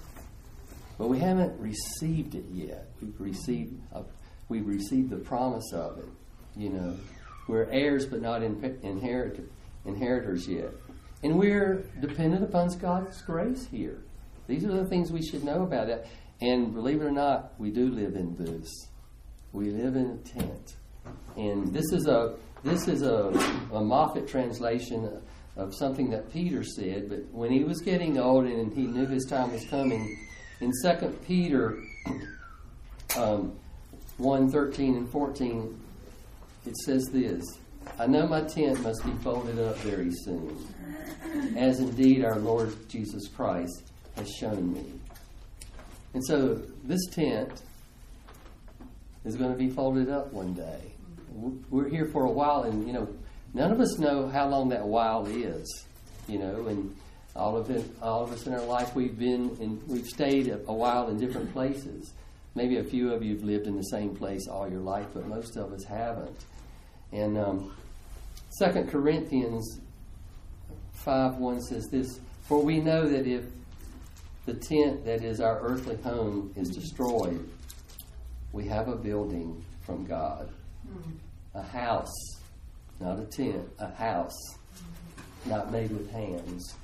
but 0.97 1.09
we 1.09 1.19
haven't 1.19 1.59
received 1.59 2.35
it 2.35 2.45
yet. 2.49 2.91
We've 3.01 3.19
received 3.19 3.81
a, 3.91 4.03
we've 4.47 4.67
received 4.67 5.09
the 5.09 5.17
promise 5.17 5.73
of 5.73 5.97
it. 5.97 6.09
You 6.55 6.69
know, 6.69 6.97
we're 7.51 7.69
heirs 7.69 8.05
but 8.05 8.21
not 8.21 8.41
inherit, 8.43 9.41
inheritors 9.83 10.47
yet, 10.47 10.71
and 11.21 11.37
we're 11.37 11.83
dependent 11.99 12.45
upon 12.45 12.69
God's 12.79 13.21
grace 13.23 13.67
here. 13.69 14.05
These 14.47 14.63
are 14.63 14.71
the 14.71 14.85
things 14.85 15.11
we 15.11 15.21
should 15.21 15.43
know 15.43 15.63
about 15.63 15.89
it. 15.89 16.07
And 16.39 16.73
believe 16.73 17.01
it 17.01 17.03
or 17.03 17.11
not, 17.11 17.59
we 17.59 17.69
do 17.69 17.89
live 17.89 18.15
in 18.15 18.33
booths. 18.35 18.87
We 19.51 19.65
live 19.65 19.97
in 19.97 20.11
a 20.11 20.17
tent, 20.17 20.77
and 21.35 21.73
this 21.73 21.91
is 21.91 22.07
a 22.07 22.37
this 22.63 22.87
is 22.87 23.01
a, 23.01 23.27
a 23.73 23.83
Moffat 23.83 24.29
translation 24.29 25.21
of 25.57 25.75
something 25.75 26.09
that 26.11 26.31
Peter 26.31 26.63
said. 26.63 27.09
But 27.09 27.25
when 27.33 27.51
he 27.51 27.65
was 27.65 27.81
getting 27.81 28.17
old 28.17 28.45
and 28.45 28.71
he 28.71 28.83
knew 28.83 29.07
his 29.07 29.25
time 29.25 29.51
was 29.51 29.65
coming, 29.65 30.17
in 30.61 30.71
Second 30.71 31.21
Peter 31.25 31.83
um, 33.17 33.59
1, 34.19 34.49
13 34.49 34.95
and 34.95 35.11
14, 35.11 35.80
it 36.65 36.77
says 36.77 37.09
this 37.11 37.43
I 37.99 38.07
know 38.07 38.27
my 38.27 38.41
tent 38.41 38.81
must 38.81 39.03
be 39.03 39.11
folded 39.23 39.59
up 39.59 39.77
very 39.77 40.11
soon, 40.11 40.57
as 41.57 41.79
indeed 41.79 42.23
our 42.23 42.39
Lord 42.39 42.73
Jesus 42.89 43.27
Christ 43.27 43.91
has 44.15 44.29
shown 44.39 44.73
me. 44.73 44.85
And 46.13 46.23
so 46.25 46.61
this 46.83 47.05
tent 47.07 47.61
is 49.25 49.35
going 49.35 49.51
to 49.51 49.57
be 49.57 49.69
folded 49.69 50.09
up 50.09 50.31
one 50.33 50.53
day. 50.53 50.93
We're 51.69 51.89
here 51.89 52.09
for 52.11 52.25
a 52.25 52.31
while, 52.31 52.63
and 52.63 52.85
you 52.85 52.93
know, 52.93 53.07
none 53.53 53.71
of 53.71 53.79
us 53.79 53.97
know 53.97 54.27
how 54.27 54.47
long 54.47 54.69
that 54.69 54.85
while 54.85 55.25
is. 55.25 55.85
You 56.27 56.39
know, 56.39 56.67
and 56.67 56.95
all 57.35 57.57
of 57.57 57.69
it, 57.69 57.85
all 58.01 58.23
of 58.23 58.31
us 58.31 58.45
in 58.45 58.53
our 58.53 58.63
life, 58.63 58.95
we've 58.95 59.17
been 59.17 59.57
and 59.61 59.81
we've 59.87 60.07
stayed 60.07 60.47
a, 60.47 60.59
a 60.67 60.73
while 60.73 61.09
in 61.09 61.17
different 61.17 61.51
places. 61.53 62.13
Maybe 62.53 62.77
a 62.77 62.83
few 62.83 63.13
of 63.13 63.23
you 63.23 63.35
have 63.35 63.43
lived 63.43 63.67
in 63.67 63.77
the 63.77 63.83
same 63.83 64.15
place 64.15 64.47
all 64.47 64.69
your 64.69 64.81
life, 64.81 65.07
but 65.13 65.25
most 65.27 65.55
of 65.57 65.71
us 65.71 65.83
haven't. 65.85 66.37
And 67.11 67.37
um, 67.37 67.75
Second 68.49 68.89
Corinthians 68.89 69.79
five 70.93 71.35
one 71.35 71.61
says 71.61 71.87
this: 71.89 72.19
For 72.47 72.61
we 72.61 72.79
know 72.79 73.07
that 73.07 73.25
if 73.25 73.45
the 74.45 74.53
tent 74.53 75.05
that 75.05 75.23
is 75.23 75.39
our 75.39 75.59
earthly 75.61 75.95
home 75.97 76.51
is 76.55 76.69
destroyed, 76.69 77.47
we 78.51 78.65
have 78.67 78.87
a 78.87 78.95
building 78.95 79.63
from 79.81 80.05
God, 80.05 80.51
a 81.53 81.61
house, 81.63 82.13
not 82.99 83.19
a 83.19 83.25
tent, 83.25 83.67
a 83.79 83.93
house, 83.95 84.37
not 85.45 85.71
made 85.71 85.91
with 85.91 86.11
hands, 86.11 86.75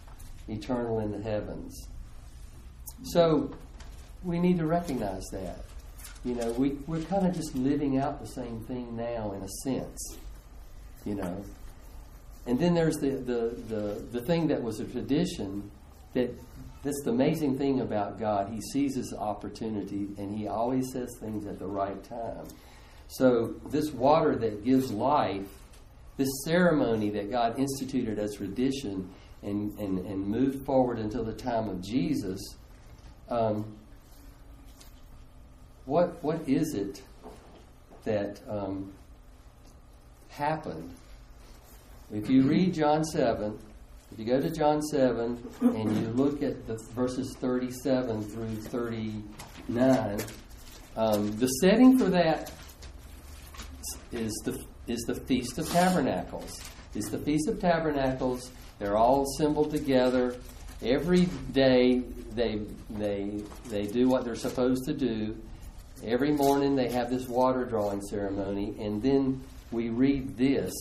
eternal 0.47 0.99
in 0.99 1.11
the 1.11 1.21
heavens. 1.21 1.87
So 3.03 3.51
we 4.23 4.39
need 4.39 4.57
to 4.57 4.65
recognize 4.65 5.23
that. 5.31 5.65
You 6.25 6.35
know, 6.35 6.51
we, 6.51 6.71
we're 6.87 7.03
kind 7.03 7.25
of 7.25 7.33
just 7.33 7.55
living 7.55 7.97
out 7.99 8.19
the 8.19 8.27
same 8.27 8.61
thing 8.61 8.95
now 8.95 9.33
in 9.33 9.41
a 9.43 9.47
sense, 9.63 10.17
you 11.05 11.15
know. 11.15 11.43
And 12.45 12.59
then 12.59 12.73
there's 12.73 12.97
the, 12.97 13.11
the, 13.11 13.55
the, 13.67 14.05
the 14.11 14.21
thing 14.21 14.47
that 14.47 14.61
was 14.61 14.79
a 14.79 14.85
tradition 14.85 15.69
that 16.13 16.33
that's 16.83 17.01
the 17.03 17.11
amazing 17.11 17.57
thing 17.57 17.81
about 17.81 18.19
God. 18.19 18.49
He 18.49 18.61
his 18.73 19.13
opportunity 19.17 20.07
and 20.17 20.37
he 20.37 20.47
always 20.47 20.91
says 20.93 21.15
things 21.19 21.45
at 21.45 21.59
the 21.59 21.67
right 21.67 22.01
time. 22.03 22.47
So, 23.09 23.55
this 23.69 23.91
water 23.91 24.35
that 24.35 24.63
gives 24.63 24.91
life, 24.91 25.47
this 26.17 26.29
ceremony 26.45 27.09
that 27.11 27.31
God 27.31 27.57
instituted 27.57 28.19
as 28.19 28.35
tradition 28.35 29.09
and, 29.43 29.77
and, 29.79 29.99
and 30.05 30.27
moved 30.27 30.65
forward 30.65 30.99
until 30.99 31.23
the 31.23 31.33
time 31.33 31.69
of 31.69 31.81
Jesus, 31.81 32.39
um, 33.29 33.76
what, 35.87 36.21
what 36.23 36.47
is 36.47 36.75
it 36.75 37.01
that 38.03 38.39
um, 38.47 38.93
happened? 40.29 40.93
If 42.13 42.29
you 42.29 42.43
read 42.43 42.73
John 42.73 43.03
7, 43.03 43.57
if 44.11 44.19
you 44.19 44.25
go 44.25 44.39
to 44.39 44.49
John 44.49 44.81
7 44.81 45.41
and 45.61 45.97
you 45.97 46.07
look 46.09 46.43
at 46.43 46.67
the 46.67 46.77
verses 46.93 47.35
37 47.39 48.21
through 48.23 48.55
39, 48.55 50.19
um, 50.95 51.37
the 51.37 51.47
setting 51.47 51.97
for 51.97 52.09
that 52.09 52.51
is 54.11 54.33
the 54.45 54.57
is 54.87 55.01
the 55.01 55.15
Feast 55.15 55.57
of 55.57 55.69
Tabernacles. 55.69 56.61
It's 56.95 57.09
the 57.09 57.19
Feast 57.19 57.49
of 57.49 57.59
Tabernacles. 57.59 58.51
They're 58.79 58.95
all 58.95 59.23
assembled 59.23 59.71
together. 59.71 60.37
Every 60.81 61.25
day 61.51 62.03
they 62.33 62.61
they 62.89 63.41
they 63.67 63.85
do 63.85 64.07
what 64.07 64.23
they're 64.23 64.35
supposed 64.35 64.85
to 64.85 64.93
do. 64.93 65.35
Every 66.03 66.31
morning 66.31 66.75
they 66.75 66.89
have 66.89 67.09
this 67.09 67.27
water 67.27 67.65
drawing 67.65 68.01
ceremony, 68.01 68.75
and 68.79 69.01
then 69.01 69.41
we 69.71 69.89
read 69.89 70.37
this 70.37 70.73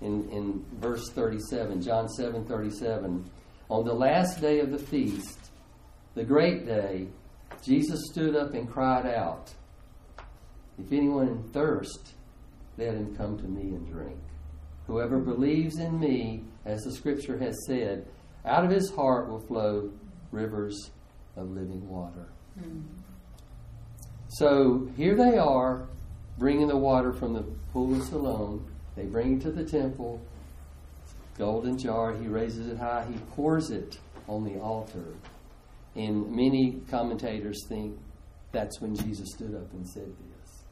in, 0.00 0.28
in 0.30 0.64
verse 0.80 1.10
37, 1.10 1.82
John 1.82 2.08
7 2.08 2.44
37. 2.44 3.30
On 3.70 3.84
the 3.84 3.94
last 3.94 4.40
day 4.40 4.60
of 4.60 4.70
the 4.70 4.78
feast, 4.78 5.38
the 6.14 6.24
great 6.24 6.66
day, 6.66 7.06
Jesus 7.62 8.00
stood 8.10 8.36
up 8.36 8.54
and 8.54 8.70
cried 8.70 9.06
out, 9.06 9.52
If 10.78 10.92
anyone 10.92 11.48
thirst, 11.52 12.14
let 12.76 12.94
him 12.94 13.16
come 13.16 13.38
to 13.38 13.44
me 13.44 13.74
and 13.74 13.86
drink. 13.90 14.18
Whoever 14.86 15.18
believes 15.18 15.78
in 15.78 15.98
me, 15.98 16.44
as 16.64 16.82
the 16.82 16.92
scripture 16.92 17.38
has 17.38 17.56
said, 17.66 18.06
out 18.44 18.64
of 18.64 18.70
his 18.70 18.90
heart 18.90 19.28
will 19.28 19.40
flow 19.40 19.90
rivers 20.30 20.90
of 21.36 21.50
living 21.50 21.88
water. 21.88 22.28
Mm. 22.60 22.82
So 24.34 24.88
here 24.96 25.14
they 25.14 25.38
are, 25.38 25.86
bringing 26.38 26.66
the 26.66 26.76
water 26.76 27.12
from 27.12 27.34
the 27.34 27.42
pool 27.72 27.94
of 27.94 28.02
Siloam. 28.02 28.66
They 28.96 29.04
bring 29.04 29.38
it 29.38 29.42
to 29.42 29.52
the 29.52 29.64
temple, 29.64 30.20
golden 31.38 31.78
jar. 31.78 32.12
He 32.14 32.26
raises 32.26 32.66
it 32.66 32.76
high. 32.76 33.06
He 33.08 33.16
pours 33.36 33.70
it 33.70 33.96
on 34.26 34.44
the 34.44 34.58
altar. 34.58 35.14
And 35.94 36.32
many 36.32 36.80
commentators 36.90 37.64
think 37.68 37.96
that's 38.50 38.80
when 38.80 38.96
Jesus 38.96 39.30
stood 39.36 39.54
up 39.54 39.72
and 39.72 39.86
said 39.86 40.08
this. 40.08 40.64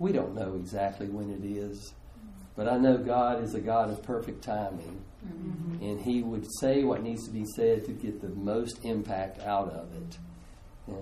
We 0.00 0.10
don't 0.10 0.34
know 0.34 0.56
exactly 0.56 1.06
when 1.06 1.30
it 1.30 1.44
is, 1.44 1.94
but 2.56 2.66
I 2.66 2.78
know 2.78 2.98
God 2.98 3.44
is 3.44 3.54
a 3.54 3.60
God 3.60 3.90
of 3.90 4.02
perfect 4.02 4.42
timing. 4.42 5.04
Mm-hmm. 5.24 5.84
And 5.84 6.00
He 6.00 6.24
would 6.24 6.48
say 6.58 6.82
what 6.82 7.04
needs 7.04 7.28
to 7.28 7.32
be 7.32 7.44
said 7.54 7.84
to 7.84 7.92
get 7.92 8.20
the 8.20 8.30
most 8.30 8.84
impact 8.84 9.38
out 9.38 9.68
of 9.68 9.94
it. 9.94 10.18
Yeah. 10.88 10.94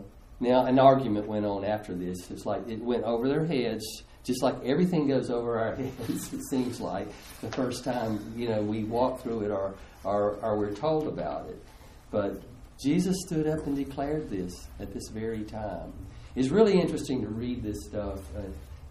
Now, 0.43 0.67
an 0.67 0.79
argument 0.79 1.27
went 1.27 1.47
on 1.47 1.65
after 1.65 1.95
this. 1.95 2.31
It's 2.31 2.45
like 2.45 2.69
it 2.69 2.83
went 2.83 3.05
over 3.05 3.29
their 3.29 3.47
heads 3.47 4.03
just 4.25 4.43
like 4.43 4.55
everything 4.65 5.09
goes 5.09 5.31
over 5.31 5.59
our 5.59 5.75
heads, 5.77 6.33
it 6.33 6.43
seems 6.49 6.81
like 6.81 7.09
the 7.41 7.51
first 7.51 7.85
time 7.85 8.33
you 8.37 8.49
know 8.49 8.63
we 8.63 8.85
walk 8.85 9.23
through 9.23 9.43
it 9.43 9.51
or, 9.51 9.75
or, 10.05 10.39
or 10.43 10.59
we're 10.59 10.75
told 10.75 11.09
about 11.09 11.49
it. 11.49 11.63
But 12.11 12.43
Jesus 12.81 13.17
stood 13.27 13.47
up 13.47 13.67
and 13.67 13.77
declared 13.77 14.31
this 14.31 14.69
at 14.81 14.93
this 14.93 15.09
very 15.09 15.43
time. 15.43 15.93
It's 16.35 16.49
really 16.49 16.81
interesting 16.81 17.21
to 17.23 17.29
read 17.29 17.63
this 17.63 17.85
stuff 17.89 18.21
uh, 18.37 18.43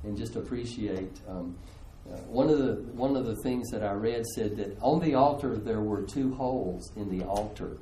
and 0.04 0.18
just 0.18 0.36
appreciate. 0.36 1.12
Um, 1.28 1.56
uh, 2.12 2.18
one 2.22 2.50
of 2.50 2.58
the 2.58 2.74
one 2.94 3.16
of 3.16 3.26
the 3.26 3.36
things 3.38 3.70
that 3.70 3.84
I 3.84 3.94
read 3.94 4.26
said 4.36 4.58
that 4.58 4.78
on 4.82 5.00
the 5.00 5.16
altar 5.16 5.56
there 5.56 5.82
were 5.82 6.02
two 6.02 6.34
holes 6.34 6.92
in 6.96 7.16
the 7.16 7.24
altar, 7.26 7.78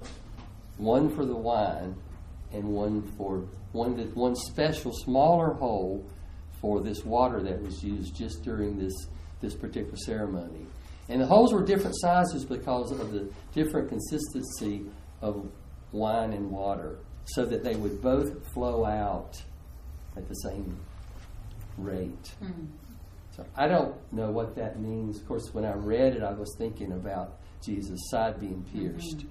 one 0.77 1.10
for 1.10 1.25
the 1.25 1.36
wine, 1.36 1.95
and 2.53 2.63
one 2.63 3.01
for 3.17 3.45
one 3.71 3.95
that 3.97 4.15
one 4.15 4.35
special 4.35 4.91
smaller 4.91 5.53
hole 5.53 6.05
for 6.62 6.81
this 6.81 7.05
water 7.05 7.41
that 7.41 7.62
was 7.62 7.83
used 7.83 8.15
just 8.15 8.43
during 8.43 8.77
this, 8.77 8.93
this 9.41 9.55
particular 9.55 9.97
ceremony. 9.97 10.65
And 11.07 11.21
the 11.21 11.25
holes 11.25 11.53
were 11.53 11.63
different 11.63 11.95
sizes 11.99 12.45
because 12.45 12.91
of 12.91 13.12
the 13.12 13.29
different 13.53 13.89
consistency 13.89 14.85
of 15.21 15.49
wine 15.91 16.33
and 16.33 16.51
water, 16.51 16.99
so 17.25 17.45
that 17.45 17.63
they 17.63 17.75
would 17.75 18.01
both 18.01 18.45
flow 18.53 18.85
out 18.85 19.41
at 20.15 20.27
the 20.27 20.35
same 20.35 20.77
rate. 21.77 22.35
Mm. 22.43 22.67
So 23.35 23.45
I 23.55 23.67
don't 23.67 23.95
know 24.12 24.31
what 24.31 24.55
that 24.55 24.79
means. 24.79 25.19
Of 25.19 25.27
course, 25.27 25.49
when 25.53 25.65
I 25.65 25.73
read 25.73 26.15
it, 26.15 26.23
I 26.23 26.33
was 26.33 26.53
thinking 26.57 26.91
about 26.91 27.38
Jesus' 27.63 28.09
side 28.09 28.39
being 28.39 28.63
pierced 28.71 29.25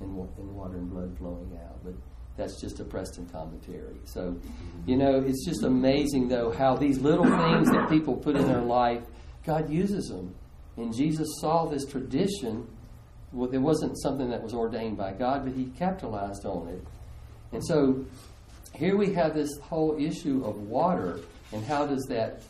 and, 0.00 0.28
and 0.38 0.54
water 0.54 0.76
and 0.76 0.90
blood 0.90 1.16
flowing 1.18 1.58
out. 1.64 1.82
But 1.84 1.94
that's 2.40 2.60
just 2.60 2.80
a 2.80 2.84
Preston 2.84 3.26
commentary. 3.26 3.96
So, 4.04 4.32
mm-hmm. 4.32 4.90
you 4.90 4.96
know, 4.96 5.22
it's 5.24 5.44
just 5.44 5.62
amazing, 5.62 6.28
though, 6.28 6.50
how 6.50 6.76
these 6.76 6.98
little 6.98 7.24
things 7.24 7.70
that 7.70 7.88
people 7.88 8.16
put 8.16 8.36
in 8.36 8.46
their 8.46 8.62
life, 8.62 9.02
God 9.44 9.70
uses 9.70 10.08
them. 10.08 10.34
And 10.76 10.94
Jesus 10.94 11.28
saw 11.40 11.66
this 11.66 11.84
tradition. 11.84 12.66
Well, 13.32 13.50
it 13.50 13.58
wasn't 13.58 14.00
something 14.00 14.30
that 14.30 14.42
was 14.42 14.54
ordained 14.54 14.96
by 14.96 15.12
God, 15.12 15.44
but 15.44 15.54
he 15.54 15.66
capitalized 15.78 16.46
on 16.46 16.68
it. 16.68 16.82
And 17.52 17.64
so 17.64 18.04
here 18.74 18.96
we 18.96 19.12
have 19.12 19.34
this 19.34 19.58
whole 19.58 19.96
issue 19.98 20.42
of 20.44 20.56
water 20.56 21.20
and 21.52 21.64
how 21.64 21.86
does 21.86 22.04
that 22.08 22.40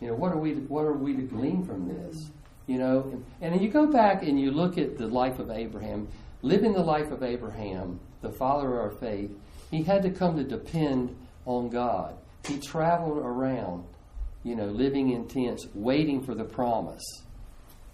you 0.00 0.08
know 0.08 0.14
what 0.14 0.32
are 0.32 0.38
we 0.38 0.54
to, 0.54 0.60
what 0.62 0.84
are 0.84 0.92
we 0.92 1.14
to 1.14 1.22
glean 1.22 1.64
from 1.64 1.88
this 1.88 2.30
you 2.66 2.78
know 2.78 3.02
and, 3.40 3.52
and 3.54 3.60
you 3.60 3.68
go 3.68 3.86
back 3.86 4.22
and 4.22 4.40
you 4.40 4.50
look 4.50 4.78
at 4.78 4.96
the 4.96 5.06
life 5.06 5.38
of 5.38 5.50
abraham 5.50 6.08
living 6.42 6.72
the 6.72 6.82
life 6.82 7.10
of 7.10 7.22
abraham 7.22 7.98
the 8.22 8.32
father 8.32 8.78
of 8.78 8.80
our 8.80 8.98
faith 8.98 9.30
he 9.70 9.82
had 9.82 10.02
to 10.02 10.10
come 10.10 10.36
to 10.36 10.44
depend 10.44 11.14
on 11.46 11.68
god 11.68 12.14
he 12.46 12.58
traveled 12.58 13.18
around 13.18 13.84
you 14.42 14.54
know 14.54 14.66
living 14.66 15.10
in 15.10 15.26
tents 15.26 15.66
waiting 15.74 16.22
for 16.22 16.34
the 16.34 16.44
promise 16.44 17.22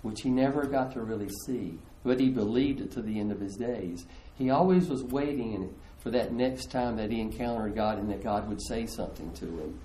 which 0.03 0.23
he 0.23 0.31
never 0.31 0.65
got 0.67 0.93
to 0.93 1.01
really 1.01 1.31
see 1.45 1.79
but 2.05 2.21
he 2.21 2.29
believed 2.29 2.81
it 2.81 2.93
to 2.93 3.03
the 3.03 3.19
end 3.19 3.33
of 3.33 3.41
his 3.41 3.57
days 3.57 4.07
he 4.37 4.51
always 4.51 4.89
was 4.89 5.03
waiting 5.03 5.55
in 5.55 5.75
for 6.07 6.11
that 6.11 6.33
next 6.33 6.71
time 6.71 6.97
that 6.97 7.11
he 7.11 7.21
encountered 7.21 7.75
God 7.75 7.99
and 7.99 8.09
that 8.11 8.23
God 8.23 8.49
would 8.49 8.63
say 8.63 8.87
something 8.87 9.33
to 9.35 9.45
him. 9.45 9.81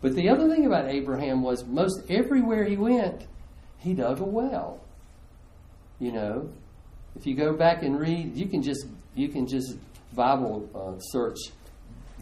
But 0.00 0.14
the 0.14 0.28
other 0.28 0.48
thing 0.48 0.66
about 0.66 0.86
Abraham 0.86 1.42
was 1.42 1.64
most 1.64 2.02
everywhere 2.08 2.62
he 2.62 2.76
went, 2.76 3.26
he 3.78 3.92
dug 3.92 4.20
a 4.20 4.24
well. 4.24 4.80
You 5.98 6.12
know, 6.12 6.48
if 7.16 7.26
you 7.26 7.34
go 7.34 7.52
back 7.52 7.82
and 7.82 7.98
read, 7.98 8.34
you 8.34 8.46
can 8.46 8.62
just 8.62 8.86
you 9.14 9.28
can 9.28 9.46
just 9.46 9.76
Bible 10.14 10.68
uh, 10.74 10.98
search 10.98 11.38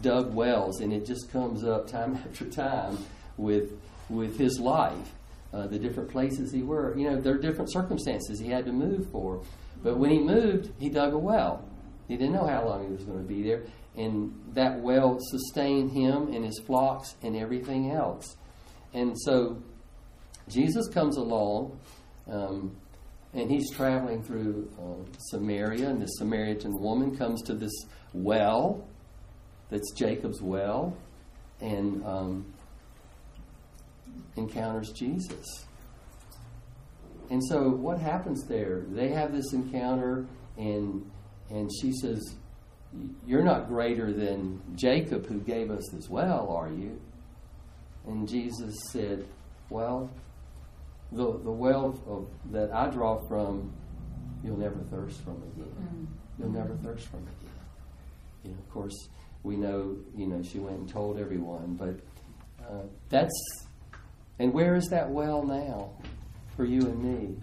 dug 0.01 0.33
wells, 0.33 0.81
and 0.81 0.91
it 0.93 1.05
just 1.05 1.31
comes 1.31 1.63
up 1.63 1.87
time 1.87 2.15
after 2.29 2.45
time 2.45 2.97
with 3.37 3.71
with 4.09 4.37
his 4.37 4.59
life, 4.59 5.13
uh, 5.53 5.67
the 5.67 5.79
different 5.79 6.09
places 6.09 6.51
he 6.51 6.61
were. 6.61 6.95
You 6.97 7.09
know, 7.09 7.21
there 7.21 7.35
are 7.35 7.39
different 7.39 7.71
circumstances 7.71 8.39
he 8.39 8.49
had 8.49 8.65
to 8.65 8.71
move 8.71 9.09
for, 9.11 9.41
but 9.81 9.97
when 9.97 10.11
he 10.11 10.19
moved, 10.19 10.71
he 10.79 10.89
dug 10.89 11.13
a 11.13 11.17
well. 11.17 11.67
He 12.07 12.17
didn't 12.17 12.33
know 12.33 12.45
how 12.45 12.67
long 12.67 12.85
he 12.85 12.91
was 12.91 13.03
going 13.03 13.19
to 13.19 13.27
be 13.27 13.43
there, 13.43 13.63
and 13.95 14.33
that 14.53 14.79
well 14.79 15.17
sustained 15.19 15.91
him 15.91 16.33
and 16.33 16.43
his 16.45 16.59
flocks 16.59 17.15
and 17.23 17.35
everything 17.35 17.91
else. 17.91 18.35
And 18.93 19.19
so 19.19 19.57
Jesus 20.47 20.87
comes 20.87 21.17
along, 21.17 21.79
um, 22.29 22.75
and 23.33 23.49
he's 23.49 23.71
traveling 23.71 24.23
through 24.23 24.69
uh, 24.79 25.17
Samaria, 25.29 25.89
and 25.89 26.01
the 26.01 26.07
Samaritan 26.07 26.79
woman 26.79 27.15
comes 27.15 27.41
to 27.43 27.53
this 27.53 27.73
well 28.13 28.85
that's 29.69 29.91
Jacob's 29.93 30.41
well 30.41 30.95
and 31.59 32.05
um, 32.05 32.53
encounters 34.35 34.91
Jesus. 34.91 35.65
And 37.31 37.43
so, 37.45 37.69
what 37.69 37.99
happens 37.99 38.45
there? 38.47 38.83
They 38.89 39.09
have 39.09 39.31
this 39.31 39.53
encounter, 39.53 40.27
and 40.57 41.09
and 41.49 41.69
she 41.81 41.91
says, 41.93 42.35
You're 43.25 43.43
not 43.43 43.67
greater 43.67 44.11
than 44.11 44.61
Jacob 44.75 45.25
who 45.25 45.39
gave 45.39 45.71
us 45.71 45.89
this 45.91 46.09
well, 46.09 46.49
are 46.49 46.69
you? 46.69 46.99
And 48.05 48.27
Jesus 48.27 48.75
said, 48.91 49.25
Well, 49.69 50.09
the, 51.13 51.39
the 51.43 51.51
well 51.51 51.99
of, 52.07 52.27
that 52.51 52.73
I 52.73 52.89
draw 52.89 53.19
from, 53.27 53.73
you'll 54.43 54.57
never 54.57 54.79
thirst 54.91 55.21
from 55.21 55.41
again. 55.55 56.07
You'll 56.37 56.51
never 56.51 56.75
thirst 56.75 57.07
from 57.07 57.19
again. 57.19 57.51
You 58.43 58.51
know, 58.51 58.57
of 58.57 58.69
course, 58.71 59.09
we 59.43 59.55
know, 59.55 59.97
you 60.15 60.27
know, 60.27 60.41
she 60.41 60.59
went 60.59 60.77
and 60.77 60.89
told 60.89 61.19
everyone, 61.19 61.75
but 61.75 61.99
uh, 62.65 62.83
that's, 63.09 63.33
and 64.39 64.53
where 64.53 64.75
is 64.75 64.87
that 64.87 65.09
well 65.09 65.43
now 65.43 65.91
for 66.55 66.65
you 66.65 66.81
and 66.81 67.03
me? 67.03 67.35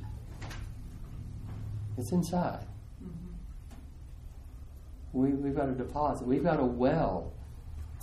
It's 1.96 2.12
inside. 2.12 2.64
We, 5.12 5.30
we've 5.30 5.56
got 5.56 5.68
a 5.68 5.72
deposit. 5.72 6.26
We've 6.26 6.44
got 6.44 6.60
a 6.60 6.64
well 6.64 7.32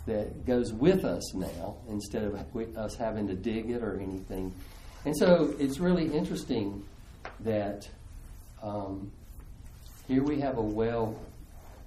that 0.06 0.46
goes 0.46 0.74
with 0.74 1.04
us 1.06 1.34
now 1.34 1.78
instead 1.90 2.24
of 2.24 2.78
us 2.78 2.96
having 2.96 3.28
to 3.28 3.36
dig 3.36 3.70
it 3.70 3.84
or 3.84 4.00
anything. 4.00 4.54
And 5.06 5.16
so 5.18 5.54
it's 5.60 5.80
really 5.80 6.12
interesting 6.12 6.84
that 7.42 7.88
um, 8.62 9.12
here 10.08 10.24
we 10.24 10.40
have 10.40 10.58
a 10.58 10.62
well 10.62 11.20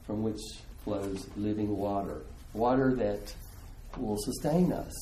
from 0.06 0.22
which 0.22 0.40
flows 0.84 1.28
living 1.36 1.76
water, 1.76 2.22
water 2.54 2.94
that 2.94 3.34
will 3.98 4.18
sustain 4.18 4.72
us. 4.72 4.92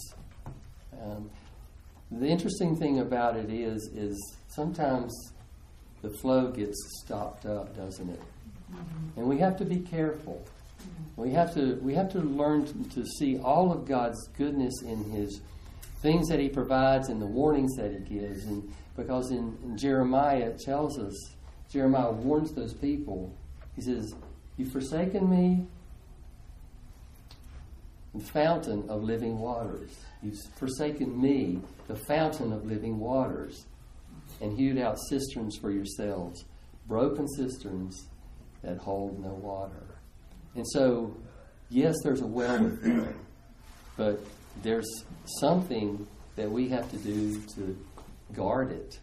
Um, 1.01 1.31
the 2.11 2.27
interesting 2.27 2.77
thing 2.77 3.01
about 3.01 3.37
it 3.37 3.51
is, 3.51 3.91
is 3.95 4.37
sometimes 4.49 5.13
the 6.03 6.11
flow 6.11 6.51
gets 6.51 6.77
stopped 7.05 7.47
up, 7.47 7.77
doesn't 7.77 8.09
it? 8.09 8.23
And 9.17 9.27
we 9.27 9.39
have 9.39 9.57
to 9.59 9.65
be 9.65 9.81
careful. 9.81 10.45
We 11.17 11.31
have 11.31 11.53
to 11.55 11.79
we 11.83 11.95
have 11.95 12.13
to 12.13 12.21
learn 12.21 12.89
to 12.91 13.05
see 13.05 13.39
all 13.39 13.73
of 13.73 13.87
God's 13.87 14.29
goodness 14.37 14.83
in 14.83 15.03
His 15.11 15.41
things 16.03 16.29
that 16.29 16.41
He 16.41 16.49
provides 16.49 17.09
and 17.09 17.21
the 17.21 17.27
warnings 17.27 17.75
that 17.77 17.93
He 17.93 17.99
gives. 17.99 18.45
And 18.45 18.73
because 18.97 19.31
in, 19.31 19.57
in 19.63 19.77
Jeremiah 19.77 20.51
it 20.51 20.61
tells 20.61 20.99
us, 20.99 21.15
Jeremiah 21.71 22.11
warns 22.11 22.53
those 22.53 22.73
people. 22.73 23.33
He 23.77 23.83
says, 23.83 24.15
"You've 24.57 24.73
forsaken 24.73 25.29
me, 25.29 25.67
the 28.15 28.25
fountain 28.25 28.89
of 28.89 29.03
living 29.03 29.39
waters. 29.39 29.91
You've 30.23 30.39
forsaken 30.57 31.21
me, 31.21 31.61
the 31.87 31.97
fountain 31.97 32.53
of 32.53 32.65
living 32.65 32.99
waters, 32.99 33.67
and 34.41 34.59
hewed 34.59 34.79
out 34.79 34.99
cisterns 35.09 35.57
for 35.57 35.71
yourselves, 35.71 36.45
broken 36.87 37.29
cisterns." 37.29 38.09
that 38.63 38.79
hold 38.79 39.23
no 39.23 39.31
water. 39.31 39.87
And 40.55 40.67
so, 40.69 41.17
yes, 41.71 41.95
there's 42.03 42.21
a 42.21 42.27
well 42.27 42.63
within, 42.63 43.15
but 43.97 44.21
there's 44.63 45.05
something 45.41 46.07
that 46.37 46.51
we 46.51 46.69
have 46.69 46.91
to 46.91 46.97
do 46.99 47.41
to 47.55 47.77
guard 48.33 48.71
it, 48.71 48.99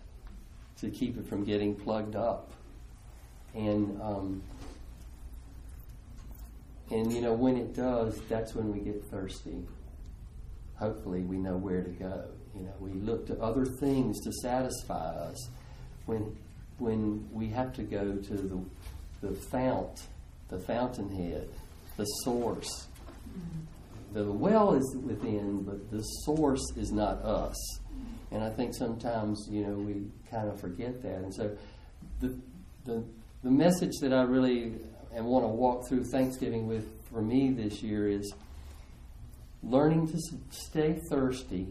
to 0.80 0.90
keep 0.90 1.18
it 1.18 1.28
from 1.28 1.44
getting 1.44 1.76
plugged 1.76 2.16
up. 2.16 2.52
And 3.54 4.02
um, 4.02 4.44
and 6.92 7.12
you 7.12 7.22
know 7.22 7.34
when 7.34 7.58
it 7.58 7.74
does, 7.74 8.20
that's 8.30 8.54
when 8.54 8.72
we 8.72 8.80
get 8.80 9.04
thirsty. 9.10 9.64
Hopefully, 10.78 11.22
we 11.22 11.38
know 11.38 11.56
where 11.56 11.82
to 11.82 11.90
go. 11.90 12.26
You 12.54 12.64
know, 12.64 12.74
we 12.80 12.92
look 12.92 13.28
to 13.28 13.42
other 13.42 13.66
things 13.66 14.22
to 14.24 14.32
satisfy 14.42 15.08
us. 15.08 15.50
When 16.06 16.36
when 16.78 17.28
we 17.32 17.48
have 17.50 17.74
to 17.76 17.84
go 17.84 18.16
to 18.16 18.34
the 18.34 18.60
the 19.22 19.34
fount, 19.34 20.02
the 20.50 20.60
fountainhead, 20.60 21.50
the 21.98 22.06
source. 22.24 22.88
The 24.16 24.32
well 24.32 24.74
is 24.76 24.96
within, 25.04 25.64
but 25.64 25.92
the 25.92 26.02
source 26.24 26.64
is 26.78 26.94
not 26.94 27.22
us. 27.26 27.80
And 28.32 28.42
I 28.42 28.50
think 28.50 28.74
sometimes, 28.74 29.46
you 29.52 29.68
know, 29.68 29.74
we 29.74 30.06
kind 30.32 30.48
of 30.48 30.58
forget 30.58 31.02
that. 31.02 31.18
And 31.18 31.36
so 31.36 31.58
the, 32.22 32.40
the, 32.86 33.04
the 33.44 33.52
message 33.52 33.92
that 34.00 34.14
I 34.14 34.22
really 34.22 34.76
and 35.14 35.26
want 35.26 35.44
to 35.44 35.50
walk 35.50 35.90
through 35.90 36.06
Thanksgiving 36.06 36.66
with 36.66 36.88
for 37.10 37.22
me 37.22 37.52
this 37.52 37.84
year 37.84 38.08
is 38.08 38.34
learning 39.62 40.08
to 40.08 40.18
stay 40.50 40.98
thirsty, 41.10 41.68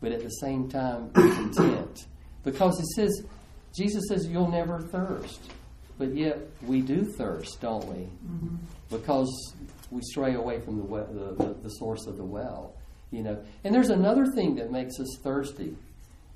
but 0.00 0.10
at 0.10 0.22
the 0.22 0.30
same 0.30 0.70
time 0.70 1.10
content. 1.10 2.06
Because 2.44 2.80
it 2.80 2.86
says, 2.96 3.26
Jesus 3.76 4.04
says, 4.08 4.26
you'll 4.26 4.50
never 4.50 4.80
thirst. 4.80 5.40
But 6.02 6.16
yet 6.16 6.36
we 6.66 6.80
do 6.80 7.04
thirst, 7.04 7.60
don't 7.60 7.86
we? 7.86 8.00
Mm-hmm. 8.00 8.56
Because 8.90 9.54
we 9.92 10.00
stray 10.02 10.34
away 10.34 10.58
from 10.58 10.78
the, 10.78 10.82
well, 10.82 11.06
the, 11.06 11.44
the, 11.44 11.54
the 11.54 11.68
source 11.68 12.08
of 12.08 12.16
the 12.16 12.24
well. 12.24 12.74
You 13.12 13.22
know, 13.22 13.44
and 13.62 13.72
there's 13.72 13.90
another 13.90 14.26
thing 14.26 14.56
that 14.56 14.72
makes 14.72 14.98
us 14.98 15.06
thirsty, 15.22 15.76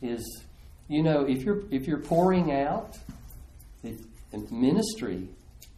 is 0.03 0.45
you 0.87 1.03
know 1.03 1.23
if 1.23 1.43
you're 1.43 1.63
if 1.73 1.89
you're 1.89 1.99
pouring 1.99 2.53
out, 2.53 2.97
if, 3.83 3.99
ministry, 4.53 5.27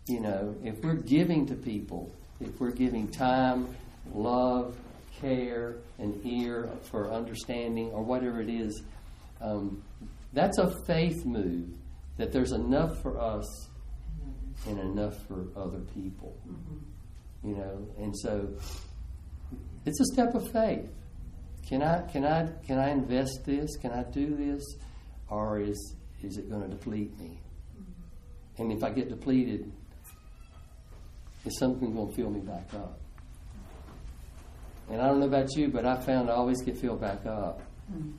you 0.07 0.21
know, 0.21 0.55
if 0.63 0.79
we're 0.85 0.93
giving 0.93 1.47
to 1.47 1.55
people, 1.55 2.13
if 2.43 2.61
we're 2.61 2.73
giving 2.73 3.09
time, 3.09 3.75
love, 4.13 4.77
care, 5.19 5.77
an 5.99 6.21
ear 6.25 6.69
for 6.83 7.11
understanding, 7.11 7.91
or 7.93 8.03
whatever 8.03 8.43
it 8.43 8.51
is, 8.51 8.83
um, 9.41 9.83
that's 10.35 10.59
a 10.59 10.71
faith 10.85 11.25
move. 11.25 11.71
That 12.19 12.33
there's 12.33 12.51
enough 12.51 13.01
for 13.01 13.21
us 13.21 13.68
and 14.67 14.79
enough 14.79 15.15
for 15.27 15.47
other 15.57 15.81
people. 15.95 16.37
Mm-hmm. 16.49 17.49
You 17.49 17.55
know, 17.57 17.89
and 17.99 18.19
so 18.19 18.49
it's 19.87 20.01
a 20.01 20.05
step 20.07 20.35
of 20.35 20.51
faith. 20.51 20.89
Can 21.69 21.83
I 21.83 22.03
can 22.11 22.25
I 22.25 22.49
can 22.67 22.79
I 22.79 22.91
invest 22.91 23.45
this? 23.45 23.77
Can 23.77 23.93
I 23.93 24.03
do 24.05 24.35
this, 24.35 24.65
or 25.29 25.61
is 25.61 25.95
is 26.23 26.39
it 26.39 26.51
going 26.51 26.63
to 26.63 26.69
deplete 26.69 27.19
me? 27.19 27.41
Mm-hmm. 27.79 28.63
and 28.63 28.73
if 28.73 28.83
I 28.83 28.91
get 28.91 29.09
depleted, 29.09 29.71
is 31.45 31.59
something 31.59 31.95
going 31.95 32.09
to 32.09 32.15
fill 32.15 32.31
me 32.31 32.41
back 32.41 32.73
up? 32.75 32.99
And 34.91 35.01
I 35.01 35.07
don't 35.07 35.21
know 35.21 35.27
about 35.27 35.55
you, 35.55 35.69
but 35.69 35.85
I 35.85 35.97
found 36.01 36.31
I 36.31 36.35
always 36.35 36.63
get 36.63 36.79
filled 36.79 37.01
back 37.01 37.27
up 37.27 37.61
mm-hmm. 37.93 38.11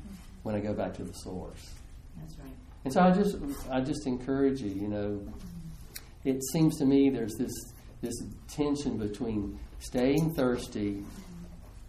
when 0.44 0.56
I 0.56 0.60
go 0.60 0.74
back 0.74 0.94
to 0.96 1.04
the 1.04 1.14
source. 1.14 1.74
That's 2.20 2.38
right. 2.38 2.54
And 2.86 2.94
so 2.94 3.02
I 3.02 3.12
just 3.12 3.36
I 3.72 3.82
just 3.82 4.06
encourage 4.06 4.62
you, 4.62 4.70
you 4.70 4.88
know, 4.88 5.22
mm-hmm. 5.24 5.59
It 6.26 6.44
seems 6.52 6.78
to 6.78 6.86
me 6.86 7.10
there's 7.10 7.36
this 7.36 7.54
this 8.02 8.16
tension 8.48 8.98
between 8.98 9.60
staying 9.80 10.34
thirsty 10.34 11.04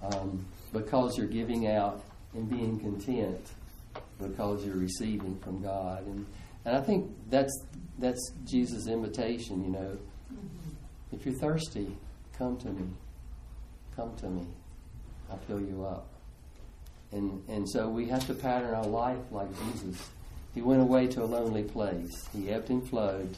um, 0.02 0.44
because 0.72 1.16
you're 1.16 1.26
giving 1.26 1.68
out 1.68 2.04
and 2.34 2.48
being 2.48 2.78
content 2.78 3.40
because 4.18 4.64
you're 4.64 4.76
receiving 4.76 5.38
from 5.38 5.62
God. 5.62 6.06
And 6.06 6.26
and 6.64 6.76
I 6.76 6.80
think 6.80 7.10
that's 7.28 7.52
that's 7.98 8.32
Jesus' 8.44 8.86
invitation, 8.86 9.64
you 9.64 9.70
know. 9.70 9.98
If 11.12 11.26
you're 11.26 11.38
thirsty, 11.38 11.96
come 12.36 12.56
to 12.58 12.68
me. 12.68 12.88
Come 13.96 14.14
to 14.18 14.28
me. 14.28 14.46
I'll 15.28 15.38
fill 15.38 15.60
you 15.60 15.84
up. 15.84 16.06
And 17.12 17.42
and 17.48 17.68
so 17.68 17.88
we 17.88 18.06
have 18.06 18.26
to 18.26 18.34
pattern 18.34 18.74
our 18.74 18.86
life 18.86 19.18
like 19.30 19.48
Jesus. 19.64 20.08
He 20.54 20.62
went 20.62 20.82
away 20.82 21.06
to 21.08 21.22
a 21.22 21.26
lonely 21.26 21.62
place. 21.62 22.28
He 22.32 22.50
ebbed 22.50 22.70
and 22.70 22.88
flowed 22.88 23.36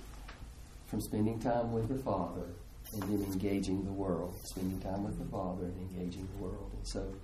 from 0.92 1.00
spending 1.00 1.40
time 1.40 1.72
with 1.72 1.88
the 1.88 1.96
Father 2.02 2.44
and 2.92 3.02
then 3.04 3.24
engaging 3.32 3.82
the 3.82 3.90
world. 3.90 4.34
Spending 4.44 4.78
time 4.80 5.02
with 5.04 5.18
the 5.18 5.24
Father 5.24 5.64
and 5.64 5.90
engaging 5.90 6.28
the 6.36 6.42
world. 6.42 6.70
And 6.76 6.86
so 6.86 7.14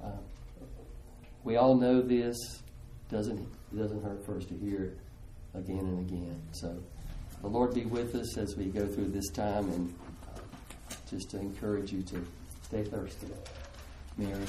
uh, 0.00 0.16
we 1.42 1.56
all 1.56 1.74
know 1.74 2.00
this. 2.00 2.36
Doesn't 3.10 3.40
it 3.72 3.76
doesn't 3.76 4.04
hurt 4.04 4.24
for 4.24 4.36
us 4.36 4.44
to 4.44 4.54
hear 4.54 4.84
it 4.84 4.98
again 5.58 5.80
and 5.80 6.08
again. 6.08 6.40
So 6.52 6.80
the 7.40 7.48
Lord 7.48 7.74
be 7.74 7.84
with 7.84 8.14
us 8.14 8.38
as 8.38 8.56
we 8.56 8.66
go 8.66 8.86
through 8.86 9.08
this 9.08 9.28
time 9.30 9.68
and 9.70 9.92
uh, 10.28 10.40
just 11.10 11.30
to 11.30 11.38
encourage 11.40 11.92
you 11.92 12.02
to 12.02 12.24
stay 12.62 12.84
thirsty. 12.84 13.26
Mary. 14.18 14.46